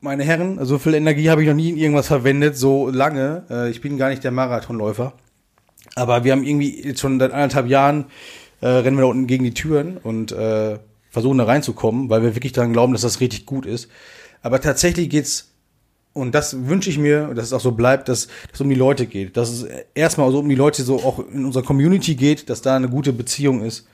[0.00, 3.44] meine Herren, so viel Energie habe ich noch nie in irgendwas verwendet, so lange.
[3.50, 5.12] Äh, ich bin gar nicht der Marathonläufer.
[5.94, 8.06] Aber wir haben irgendwie jetzt schon seit anderthalb Jahren
[8.60, 10.78] äh, rennen wir da unten gegen die Türen und äh,
[11.10, 13.88] versuchen da reinzukommen, weil wir wirklich daran glauben, dass das richtig gut ist.
[14.42, 15.53] Aber tatsächlich geht's
[16.14, 19.06] und das wünsche ich mir, dass es auch so bleibt, dass es um die Leute
[19.06, 19.36] geht.
[19.36, 22.76] Dass es erstmal so um die Leute so auch in unserer Community geht, dass da
[22.76, 23.86] eine gute Beziehung ist.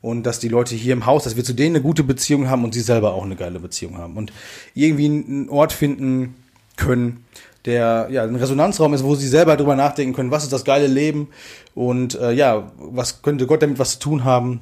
[0.00, 2.64] Und dass die Leute hier im Haus, dass wir zu denen eine gute Beziehung haben
[2.64, 4.16] und sie selber auch eine geile Beziehung haben.
[4.16, 4.32] Und
[4.74, 6.34] irgendwie einen Ort finden
[6.76, 7.24] können,
[7.66, 10.86] der ja ein Resonanzraum ist, wo sie selber drüber nachdenken können, was ist das geile
[10.86, 11.28] Leben
[11.74, 14.60] und äh, ja, was könnte Gott damit was zu tun haben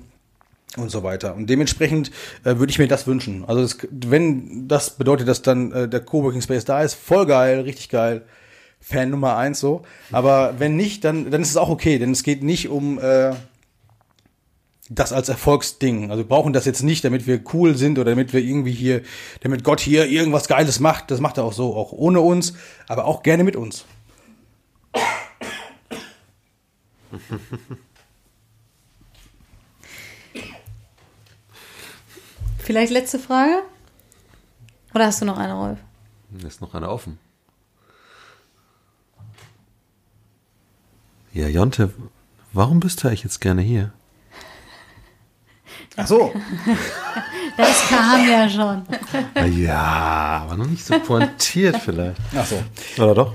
[0.77, 1.35] und so weiter.
[1.35, 2.11] Und dementsprechend
[2.45, 3.45] äh, würde ich mir das wünschen.
[3.47, 7.61] Also das, wenn das bedeutet, dass dann äh, der Coworking Space da ist, voll geil,
[7.61, 8.23] richtig geil.
[8.81, 9.83] Fan Nummer eins so.
[10.11, 13.33] Aber wenn nicht, dann, dann ist es auch okay, denn es geht nicht um äh,
[14.89, 16.11] das als Erfolgsding.
[16.11, 19.03] Also wir brauchen das jetzt nicht, damit wir cool sind oder damit wir irgendwie hier,
[19.41, 21.11] damit Gott hier irgendwas Geiles macht.
[21.11, 22.55] Das macht er auch so, auch ohne uns,
[22.89, 23.85] aber auch gerne mit uns.
[32.71, 33.65] Vielleicht letzte Frage?
[34.95, 35.81] Oder hast du noch eine, Rolf?
[36.47, 37.19] Ist noch eine offen.
[41.33, 41.93] Ja, Jonte,
[42.53, 43.93] warum bist du eigentlich jetzt gerne hier?
[45.97, 46.33] Ach so.
[47.57, 48.87] Das kam ja schon.
[49.35, 52.21] Na Ja, aber noch nicht so pointiert vielleicht.
[52.37, 52.63] Ach so.
[53.03, 53.35] Oder doch?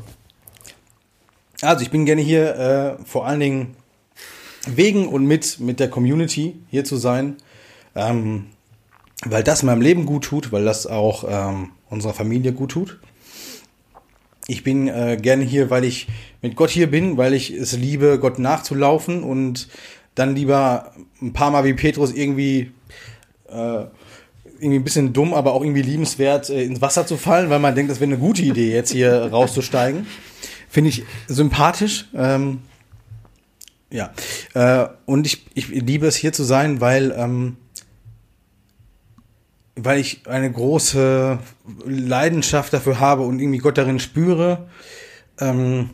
[1.61, 3.75] Also ich bin gerne hier äh, vor allen Dingen
[4.65, 7.35] wegen und mit, mit der Community hier zu sein,
[7.95, 8.54] ähm,
[9.23, 12.99] weil das meinem Leben gut tut, weil das auch ähm, unserer Familie gut tut.
[14.47, 16.07] Ich bin äh, gerne hier, weil ich
[16.41, 19.69] mit Gott hier bin, weil ich es liebe, Gott nachzulaufen und
[20.13, 22.71] dann lieber ein paar Mal wie Petrus irgendwie
[23.49, 23.85] äh,
[24.59, 27.75] irgendwie ein bisschen dumm, aber auch irgendwie liebenswert äh, ins Wasser zu fallen, weil man
[27.75, 30.07] denkt, das wäre eine gute Idee, jetzt hier rauszusteigen.
[30.69, 32.05] Finde ich sympathisch.
[32.15, 32.59] Ähm,
[33.91, 34.11] ja.
[34.53, 37.57] Äh, und ich, ich liebe es hier zu sein, weil, ähm,
[39.75, 41.39] weil ich eine große
[41.85, 44.67] Leidenschaft dafür habe und irgendwie Gott darin spüre,
[45.39, 45.89] ähm,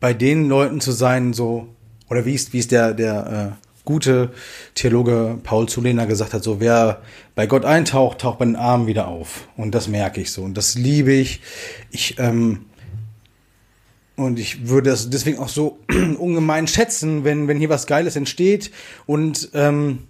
[0.00, 1.68] bei den Leuten zu sein, so,
[2.08, 4.32] oder wie es, wie es der, der äh, gute
[4.74, 7.00] Theologe Paul Zulehner gesagt hat, so wer
[7.34, 9.48] bei Gott eintaucht, taucht bei den Armen wieder auf.
[9.56, 10.42] Und das merke ich so.
[10.42, 11.40] Und das liebe ich.
[11.90, 12.66] Ich, ähm,
[14.16, 15.78] und ich würde es deswegen auch so
[16.18, 18.72] ungemein schätzen, wenn, wenn hier was Geiles entsteht
[19.06, 20.00] und ähm,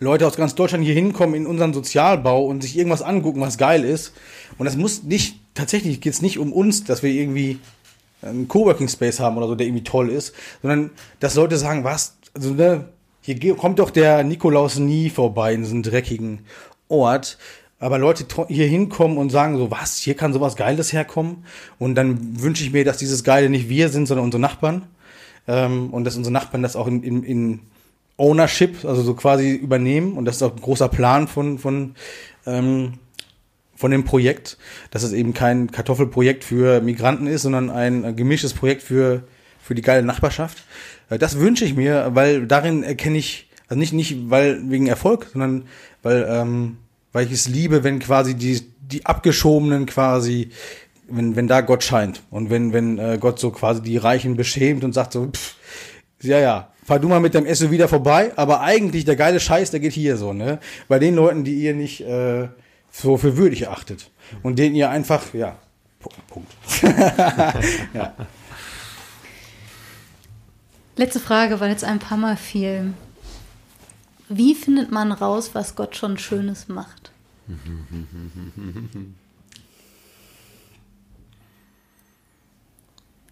[0.00, 3.84] Leute aus ganz Deutschland hier hinkommen in unseren Sozialbau und sich irgendwas angucken, was geil
[3.84, 4.12] ist.
[4.58, 7.58] Und das muss nicht, tatsächlich geht es nicht um uns, dass wir irgendwie
[8.22, 10.90] einen Coworking Space haben oder so, der irgendwie toll ist, sondern
[11.20, 12.86] dass Leute sagen, was, also ne,
[13.20, 16.40] hier kommt doch der Nikolaus nie vorbei in diesem dreckigen
[16.88, 17.38] Ort.
[17.80, 21.44] Aber Leute hier hinkommen und sagen so, was, hier kann sowas Geiles herkommen.
[21.78, 24.86] Und dann wünsche ich mir, dass dieses Geile nicht wir sind, sondern unsere Nachbarn.
[25.46, 27.60] Ähm, und dass unsere Nachbarn das auch in, in, in
[28.16, 30.14] Ownership, also so quasi übernehmen.
[30.16, 31.94] Und das ist auch ein großer Plan von, von,
[32.46, 32.94] ähm,
[33.74, 34.56] von dem Projekt,
[34.90, 39.24] dass es eben kein Kartoffelprojekt für Migranten ist, sondern ein gemischtes Projekt für,
[39.60, 40.64] für die geile Nachbarschaft.
[41.10, 45.28] Äh, Das wünsche ich mir, weil darin erkenne ich, also nicht, nicht weil wegen Erfolg,
[45.32, 45.64] sondern
[46.02, 46.76] weil, ähm,
[47.12, 50.50] weil ich es liebe, wenn quasi die, die Abgeschobenen quasi,
[51.08, 54.84] wenn, wenn da Gott scheint und wenn, wenn äh, Gott so quasi die Reichen beschämt
[54.84, 55.56] und sagt so, pff,
[56.22, 59.70] ja, ja, fahr du mal mit deinem Esso wieder vorbei, aber eigentlich der geile Scheiß,
[59.70, 60.58] der geht hier so, ne?
[60.88, 62.48] Bei den Leuten, die ihr nicht äh,
[62.90, 64.10] so für würdig erachtet
[64.42, 65.56] und denen ihr einfach, ja,
[66.02, 66.52] Pu- Punkt.
[67.94, 68.14] ja.
[70.96, 72.92] Letzte Frage, weil jetzt ein paar Mal fiel.
[74.28, 77.10] Wie findet man raus, was Gott schon Schönes macht?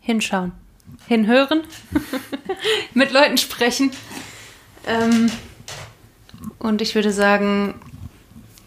[0.00, 0.52] Hinschauen.
[1.06, 1.62] Hinhören.
[2.94, 3.90] Mit Leuten sprechen.
[4.86, 5.30] Ähm,
[6.58, 7.74] und ich würde sagen,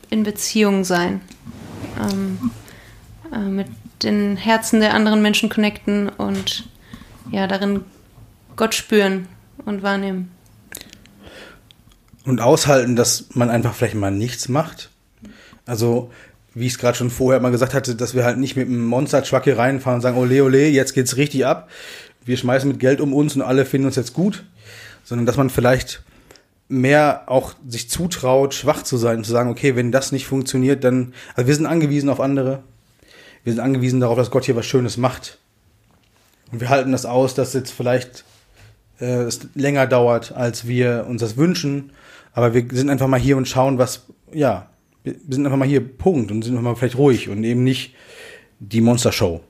[0.10, 1.22] in Beziehung sein.
[2.00, 2.52] Ähm,
[3.32, 3.68] äh, mit
[4.04, 6.68] den Herzen der anderen Menschen connecten und
[7.32, 7.84] ja, darin
[8.56, 9.28] Gott spüren
[9.66, 10.32] und wahrnehmen.
[12.26, 14.90] Und aushalten, dass man einfach vielleicht mal nichts macht.
[15.66, 16.12] Also,
[16.54, 18.86] wie ich es gerade schon vorher mal gesagt hatte, dass wir halt nicht mit einem
[18.86, 21.70] Monster-Truck hier reinfahren und sagen, ole, ole, jetzt geht's richtig ab.
[22.26, 24.44] Wir schmeißen mit Geld um uns und alle finden uns jetzt gut.
[25.04, 26.04] Sondern, dass man vielleicht
[26.68, 30.84] mehr auch sich zutraut, schwach zu sein und zu sagen, okay, wenn das nicht funktioniert,
[30.84, 32.64] dann, also wir sind angewiesen auf andere.
[33.44, 35.38] Wir sind angewiesen darauf, dass Gott hier was Schönes macht.
[36.52, 38.26] Und wir halten das aus, dass jetzt vielleicht
[39.00, 41.92] äh, es länger dauert, als wir uns das wünschen.
[42.34, 44.68] Aber wir sind einfach mal hier und schauen, was, ja,
[45.04, 46.32] wir sind einfach mal hier, Punkt.
[46.32, 47.94] Und sind einfach mal vielleicht ruhig und eben nicht
[48.60, 49.42] die Monster-Show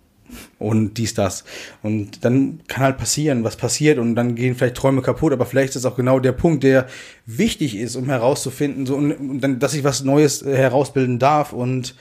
[0.59, 1.43] und dies, das.
[1.83, 5.75] Und dann kann halt passieren, was passiert und dann gehen vielleicht Träume kaputt, aber vielleicht
[5.75, 6.87] ist das auch genau der Punkt, der
[7.25, 11.53] wichtig ist, um herauszufinden, so, und, und dann, dass ich was Neues äh, herausbilden darf
[11.53, 11.95] und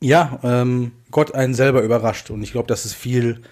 [0.00, 2.30] ja, ähm, Gott einen selber überrascht.
[2.30, 3.42] Und ich glaube, das ist viel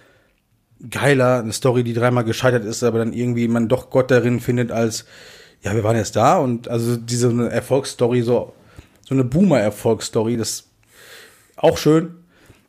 [0.90, 4.70] geiler, eine Story, die dreimal gescheitert ist, aber dann irgendwie man doch Gott darin findet
[4.70, 5.07] als,
[5.62, 8.53] ja, wir waren jetzt da und also diese Erfolgsstory, so,
[9.03, 10.64] so eine Boomer-Erfolgsstory, das
[11.57, 12.15] auch schön,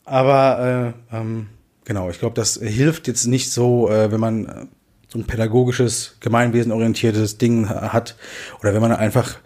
[0.07, 1.47] Aber äh, ähm,
[1.83, 4.65] genau, ich glaube, das hilft jetzt nicht so, äh, wenn man äh,
[5.09, 8.15] so ein pädagogisches, gemeinwesenorientiertes Ding hat
[8.61, 9.37] oder wenn man einfach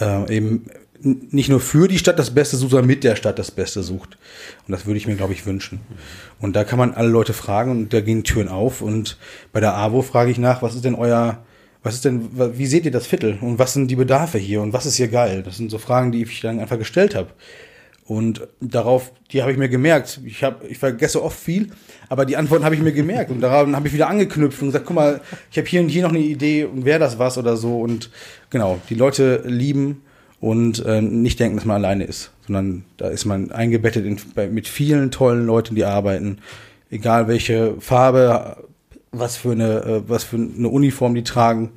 [0.00, 0.66] äh, eben
[1.00, 4.18] nicht nur für die Stadt das Beste sucht, sondern mit der Stadt das Beste sucht.
[4.66, 5.80] Und das würde ich mir, glaube ich, wünschen.
[6.40, 8.82] Und da kann man alle Leute fragen und da gehen Türen auf.
[8.82, 9.16] Und
[9.52, 11.44] bei der AWO frage ich nach, was ist denn euer,
[11.84, 14.72] was ist denn, wie seht ihr das Viertel und was sind die Bedarfe hier und
[14.72, 15.44] was ist hier geil?
[15.44, 17.28] Das sind so Fragen, die ich dann einfach gestellt habe.
[18.06, 20.20] Und darauf, die habe ich mir gemerkt.
[20.26, 21.70] Ich habe, ich vergesse oft viel,
[22.10, 24.84] aber die Antworten habe ich mir gemerkt und daran habe ich wieder angeknüpft und gesagt,
[24.84, 27.56] guck mal, ich habe hier und hier noch eine Idee und wäre das was oder
[27.56, 28.10] so und
[28.50, 30.02] genau, die Leute lieben
[30.38, 34.48] und äh, nicht denken, dass man alleine ist, sondern da ist man eingebettet in, bei,
[34.48, 36.38] mit vielen tollen Leuten, die arbeiten,
[36.90, 38.58] egal welche Farbe,
[39.12, 41.70] was für eine, äh, was für eine Uniform die tragen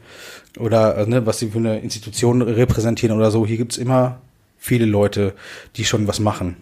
[0.59, 3.45] oder äh, ne, was sie für eine Institution repräsentieren oder so.
[3.45, 4.19] Hier gibt's immer
[4.57, 5.33] viele Leute,
[5.75, 6.57] die schon was machen.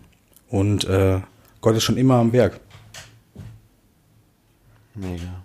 [0.50, 1.22] Und äh,
[1.62, 2.60] Gott ist schon immer am Werk.
[4.94, 5.44] Mega.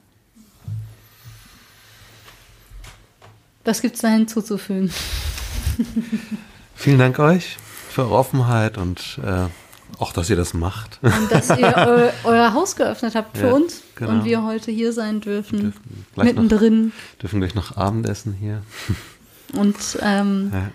[3.64, 4.90] Was gibt's da hinzuzufügen?
[6.74, 7.56] Vielen Dank euch
[7.90, 9.46] für eure Offenheit und äh,
[9.98, 10.98] auch, dass ihr das macht.
[11.02, 14.12] Und dass ihr eu euer Haus geöffnet habt für Ja, uns genau.
[14.12, 15.72] und wir heute hier sein dürfen.
[16.14, 18.62] Gleich noch, mittendrin dürfen gleich noch Abendessen hier.
[19.54, 20.70] und ähm, Ja.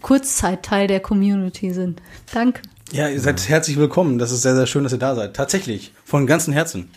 [0.00, 2.00] Kurzzeit-Teil der Community sind.
[2.32, 2.62] Danke.
[2.92, 4.18] Ja, ihr seid herzlich willkommen.
[4.18, 5.34] Das ist sehr, sehr schön, dass ihr da seid.
[5.34, 5.92] Tatsächlich.
[6.04, 6.90] Von ganzem Herzen.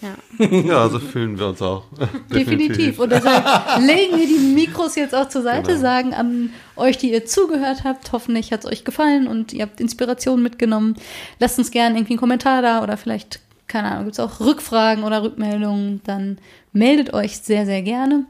[0.00, 0.14] Ja.
[0.48, 1.84] Ja, so fühlen wir uns auch.
[2.32, 2.98] Definitiv.
[3.00, 3.44] Und deshalb
[3.80, 5.80] legen wir die Mikros jetzt auch zur Seite, Genau.
[5.80, 9.80] sagen an euch, die ihr zugehört habt, hoffentlich hat es euch gefallen und ihr habt
[9.80, 10.94] Inspiration mitgenommen.
[11.40, 15.02] Lasst uns gerne irgendwie einen Kommentar da oder vielleicht, keine Ahnung, gibt es auch Rückfragen
[15.02, 16.00] oder Rückmeldungen.
[16.04, 16.38] Dann
[16.72, 18.24] meldet euch sehr, sehr gerne.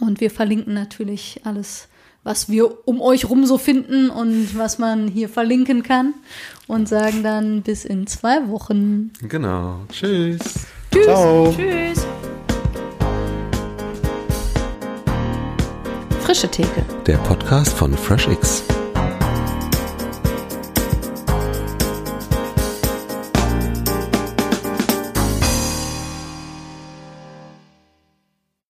[0.00, 1.86] Und wir verlinken natürlich alles,
[2.22, 6.14] was wir um euch rum so finden und was man hier verlinken kann.
[6.66, 9.12] Und sagen dann bis in zwei Wochen.
[9.22, 9.80] Genau.
[9.90, 10.38] Tschüss.
[10.92, 11.04] Tschüss.
[11.04, 11.52] Ciao.
[11.56, 12.06] Tschüss.
[16.20, 16.84] Frische Theke.
[17.06, 18.62] Der Podcast von FreshX.